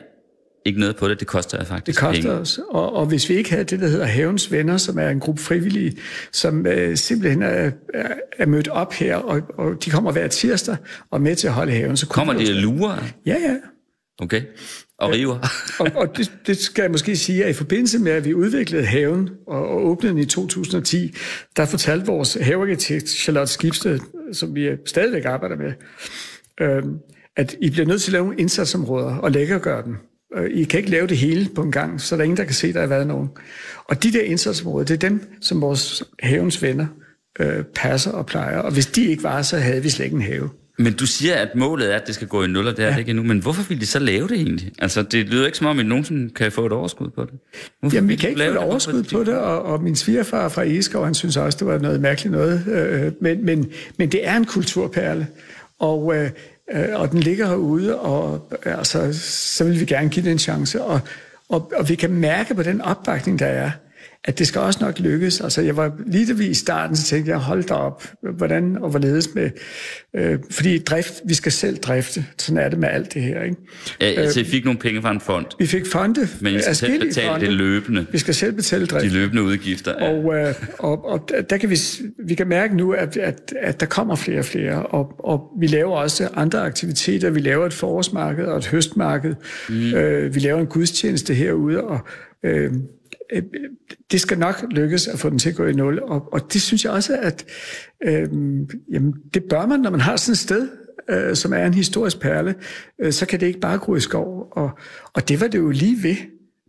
[0.66, 2.32] ikke noget på det, det koster faktisk Det koster penge.
[2.36, 5.20] os, og, og hvis vi ikke havde det, der hedder Havens Venner, som er en
[5.20, 5.98] gruppe frivillige,
[6.32, 8.08] som øh, simpelthen er, er,
[8.40, 10.78] er mødt op her, og, og de kommer hver tirsdag
[11.12, 11.98] og med til at holde haven.
[11.98, 13.04] Så kommer de og lurer?
[13.26, 13.56] Ja, ja.
[14.20, 14.42] Okay.
[14.98, 15.40] Og river.
[15.80, 18.86] og og det, det skal jeg måske sige, at i forbindelse med, at vi udviklede
[18.86, 21.16] haven og, og åbnede den i 2010,
[21.58, 24.00] der fortalte vores havearkitekt Charlotte Skibsted,
[24.34, 25.74] som vi stadigvæk arbejder med,
[26.62, 26.84] øh,
[27.36, 29.98] at I bliver nødt til at lave nogle indsatsområder og læggergøre dem.
[30.38, 32.44] Øh, I kan ikke lave det hele på en gang, så der er ingen, der
[32.44, 33.30] kan se, at der har været nogen.
[33.86, 36.88] Og de der indsatsområder, det er dem, som vores havens venner
[37.40, 38.58] øh, passer og plejer.
[38.58, 40.50] Og hvis de ikke var, så havde vi slet ikke en have.
[40.80, 42.88] Men du siger, at målet er, at det skal gå i nul, og det er
[42.88, 42.94] ja.
[42.94, 43.24] det ikke endnu.
[43.24, 44.72] Men hvorfor vil de så lave det egentlig?
[44.80, 47.34] Altså, det lyder ikke som om, at nogen kan få et overskud på det.
[47.80, 50.64] Hvorfor Jamen, vi kan ikke få et overskud på det, og, og min svigerfar fra
[50.64, 52.68] Eskov, han synes også, det var noget mærkeligt noget.
[52.68, 55.28] Øh, men, men, men det er en kulturperle.
[55.80, 56.30] Og, øh,
[56.72, 60.82] øh, og den ligger herude, og altså, så vil vi gerne give den en chance.
[60.82, 61.00] Og,
[61.50, 63.72] og, og vi kan mærke på den opbakning, der er,
[64.26, 65.42] at det skal også nok lykkes.
[65.42, 68.04] Altså, jeg var lige i starten, så tænkte jeg, hold da op,
[68.38, 69.50] hvordan og hvorledes med...
[70.16, 72.26] Øh, fordi drift, vi skal selv drifte.
[72.38, 73.56] Sådan er det med alt det her, ikke?
[74.02, 76.28] Ja, altså, I fik nogle penge fra en fond, Vi fik fonde.
[76.42, 77.46] men I skal selv betale fonde.
[77.46, 79.06] det løbende, Vi skal selv betale drift.
[79.06, 79.94] de løbende udgifter.
[80.00, 80.12] Ja.
[80.14, 81.78] Og, øh, og, og der kan vi,
[82.26, 85.68] vi kan mærke nu, at, at, at der kommer flere og flere, og, og vi
[85.68, 87.30] laver også andre aktiviteter.
[87.30, 89.36] Vi laver et forårsmarked og et høstmarked.
[89.70, 89.94] Mm.
[89.94, 92.00] Øh, vi laver en gudstjeneste herude, og
[92.46, 92.72] øh,
[93.34, 93.44] øh,
[94.12, 96.00] det skal nok lykkes at få den til at gå i nul.
[96.00, 97.46] Og, og det synes jeg også, at
[98.08, 98.28] øh,
[98.92, 100.68] jamen, det bør man, når man har sådan et sted,
[101.10, 102.56] øh, som er en historisk perle,
[103.02, 104.48] øh, så kan det ikke bare gro i skov.
[104.52, 104.70] Og,
[105.14, 106.16] og det var det jo lige ved.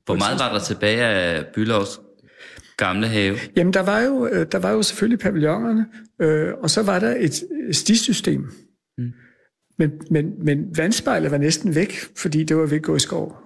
[0.04, 2.00] Hvor meget var der tilbage af Bylovs
[2.76, 3.36] gamle have?
[3.56, 5.86] Jamen, der var jo, øh, der var jo selvfølgelig pavillonerne,
[6.22, 7.42] øh, og så var der et
[7.72, 8.40] stisystem.
[8.98, 9.12] Mm.
[9.78, 13.36] Men, men, men vandspejlet var næsten væk, fordi det var ved at gå i skov.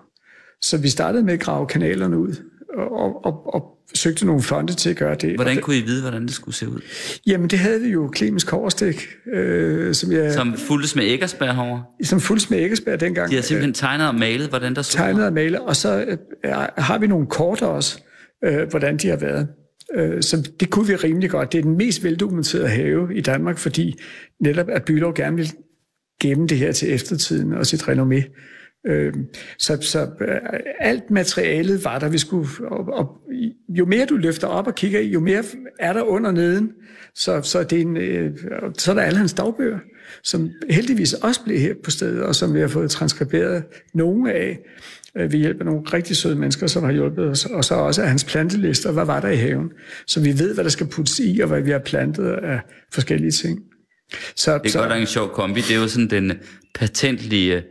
[0.61, 2.35] Så vi startede med at grave kanalerne ud,
[2.77, 5.35] og, og, og, søgte nogle fonde til at gøre det.
[5.35, 6.81] Hvordan kunne I vide, hvordan det skulle se ud?
[7.27, 11.85] jamen, det havde vi jo Clemens Korsdæk, øh, som jeg som, fuldes med Eggersberg herovre.
[12.03, 13.31] som fuldt med Æggesberg dengang.
[13.31, 16.05] De har simpelthen tegnet og malet, hvordan der så tegnet og malet, og så
[16.45, 18.03] øh, har vi nogle kort også,
[18.45, 19.49] øh, hvordan de har været.
[19.95, 21.53] Øh, så det kunne vi rimelig godt.
[21.53, 23.99] Det er den mest veldokumenterede have i Danmark, fordi
[24.41, 25.53] netop at Bylov gerne vil
[26.21, 28.23] gemme det her til eftertiden og sit renommé.
[28.87, 29.13] Øh,
[29.59, 30.37] så så øh,
[30.81, 32.49] alt materialet var der, vi skulle...
[32.71, 33.09] Og, og
[33.69, 35.45] jo mere du løfter op og kigger i, jo mere
[35.79, 36.71] er der under neden.
[37.15, 38.31] Så, så, det er en, øh,
[38.79, 39.79] så er der alle hans dagbøger,
[40.23, 43.65] som heldigvis også blev her på stedet, og som vi har fået transkriberet
[43.95, 44.59] nogle af
[45.17, 48.03] øh, ved hjælp af nogle rigtig søde mennesker, som har hjulpet os, og så også
[48.03, 49.71] af hans plantelister, hvad var der i haven,
[50.07, 52.61] så vi ved, hvad der skal puttes i, og hvad vi har plantet af
[52.93, 53.61] forskellige ting.
[54.37, 55.61] Så, Det er så, godt nok en sjov kombi.
[55.61, 56.33] Det er jo sådan den
[56.75, 57.63] patentlige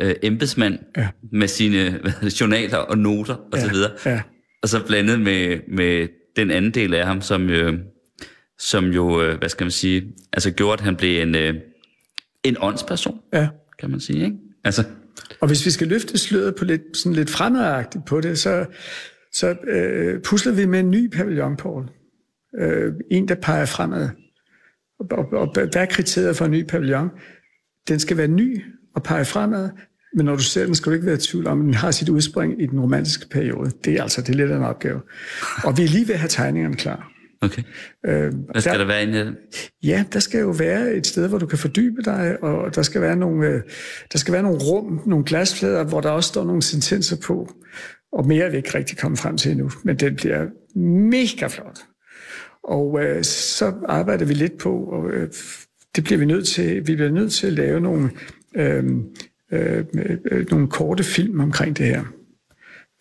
[0.00, 1.08] øh, embedsmand ja.
[1.32, 3.90] med sine hvad journaler og noter og så videre.
[4.06, 4.22] ja.
[4.62, 7.78] Og så blandet med, med den anden del af ham, som, øh,
[8.58, 11.54] som jo, øh, hvad skal man sige, altså gjorde, at han blev en, øh,
[12.44, 13.48] en åndsperson, ja.
[13.78, 14.36] kan man sige, ikke?
[14.64, 14.84] Altså,
[15.40, 18.66] Og hvis vi skal løfte sløret på lidt, sådan lidt fremadagtigt på det, så,
[19.32, 21.88] så øh, pusler vi med en ny pavillon, Paul.
[22.60, 24.08] Øh, en, der peger fremad.
[25.00, 27.10] Og, og, og hvad er kriteriet for en ny pavillon?
[27.88, 28.62] Den skal være ny
[28.94, 29.70] og pege fremad,
[30.16, 31.90] men når du ser den, skal du ikke være i tvivl om, at den har
[31.90, 33.70] sit udspring i den romantiske periode.
[33.84, 35.00] Det er altså det er lidt af en opgave.
[35.64, 37.12] Og vi er lige ved at have tegningerne klar.
[37.40, 37.62] okay.
[38.06, 39.34] Øh, Hvad skal der, der være inde i den?
[39.82, 43.00] Ja, der skal jo være et sted, hvor du kan fordybe dig, og der skal
[43.00, 43.60] være nogle, øh,
[44.12, 47.54] der skal være nogle rum, nogle glasflader, hvor der også står nogle sentenser på.
[48.12, 50.46] Og mere er vi ikke rigtig kommet frem til endnu, men den bliver
[51.10, 51.78] mega flot.
[52.64, 55.28] Og øh, så arbejder vi lidt på, og øh,
[55.96, 58.10] det bliver vi nødt til, vi bliver nødt til at lave nogle,
[58.54, 58.84] øh,
[59.52, 59.84] øh,
[60.30, 62.04] øh, nogle korte film omkring det her.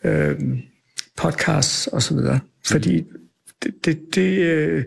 [0.03, 0.39] Øh,
[1.17, 2.39] podcasts og så videre.
[2.65, 3.03] Fordi
[3.63, 4.83] det, det, det, øh,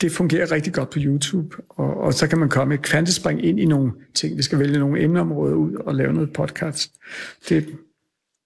[0.00, 3.60] det fungerer rigtig godt på YouTube, og, og så kan man komme et kvantespring ind
[3.60, 4.36] i nogle ting.
[4.36, 6.92] Vi skal vælge nogle emneområder ud og lave noget podcast.
[7.48, 7.66] Det,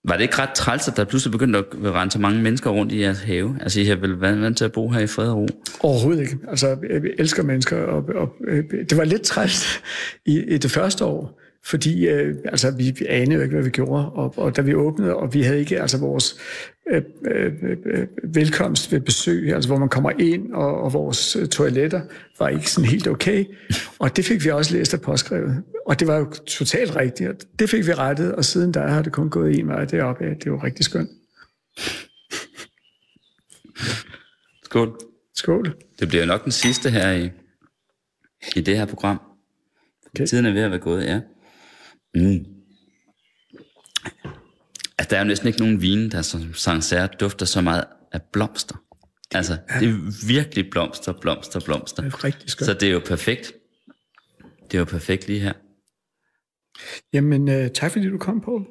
[0.05, 2.93] Var det ikke ret træls, at der pludselig begyndte at rende så mange mennesker rundt
[2.93, 3.59] i jeres have?
[3.61, 5.49] Altså, I har vel været vant til at bo her i fred og ro?
[5.81, 6.39] Overhovedet ikke.
[6.49, 9.83] Altså, jeg elsker mennesker, og, og øh, det var lidt træls
[10.27, 11.38] i, i det første år,
[11.69, 15.17] fordi øh, altså, vi, anede jo ikke, hvad vi gjorde, og, og da vi åbnede,
[15.17, 16.37] og vi havde ikke altså vores
[16.91, 17.53] øh, øh,
[18.25, 22.01] velkomst ved besøg, altså hvor man kommer ind, og, og vores øh, toiletter
[22.39, 23.45] var ikke sådan helt okay,
[23.99, 27.37] og det fik vi også læst af påskrevet, og det var jo totalt rigtigt, og
[27.59, 30.47] det fik vi rettet, og siden der har det kun gået en vej deroppe det
[30.47, 31.11] er jo rigtig skønt.
[34.65, 34.99] Skål.
[35.35, 35.75] Skål.
[36.01, 37.31] Det bliver nok den sidste her i,
[38.57, 39.21] i det her program.
[40.07, 40.27] Okay.
[40.27, 41.21] Tiden er ved at være gået, ja.
[42.19, 42.47] Mm.
[44.99, 48.21] Altså, der er jo næsten ikke nogen vin, der som Sancerre dufter så meget af
[48.33, 48.77] blomster.
[49.35, 52.03] Altså, det er virkelig blomster, blomster, blomster.
[52.03, 52.67] Det er rigtig skønt.
[52.67, 53.53] Så det er jo perfekt.
[54.63, 55.53] Det er jo perfekt lige her.
[57.13, 58.67] Jamen, øh, tak fordi du kom på.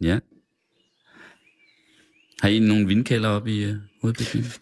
[0.00, 0.18] Ja.
[2.40, 4.52] Har I nogle vindkælder oppe i uh, hovedbygningen?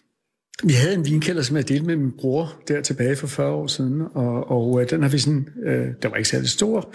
[0.63, 3.67] Vi havde en vinkælder, som jeg delte med min bror der tilbage for 40 år
[3.67, 6.93] siden, og, og øh, den har vi sådan, øh, der var ikke særlig stor,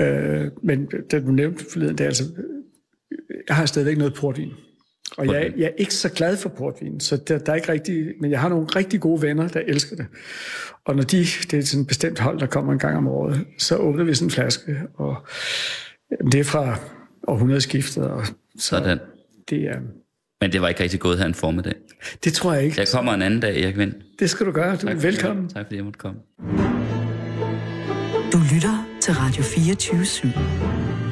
[0.00, 2.24] øh, men den du nævnte forleden, det er altså,
[3.48, 4.52] jeg har stadigvæk noget portvin.
[5.16, 8.12] Og jeg, jeg er ikke så glad for portvin, så der, der er ikke rigtig,
[8.20, 10.06] men jeg har nogle rigtig gode venner, der elsker det.
[10.84, 11.18] Og når de,
[11.50, 14.14] det er sådan et bestemt hold, der kommer en gang om året, så åbner vi
[14.14, 15.16] sådan en flaske, og
[16.32, 16.78] det er fra
[17.28, 18.98] århundredeskiftet, og så Sådan.
[19.48, 19.80] det er,
[20.42, 21.74] Men det var ikke rigtig gået her en formiddag.
[22.24, 22.80] det tror jeg ikke.
[22.80, 23.92] Jeg kommer en anden dag, Erik Vind.
[24.18, 24.76] Det skal du gøre.
[24.76, 25.48] Du er velkommen.
[25.48, 26.18] Tak fordi jeg måtte komme.
[28.32, 31.11] Du lytter til Radio 24 /7.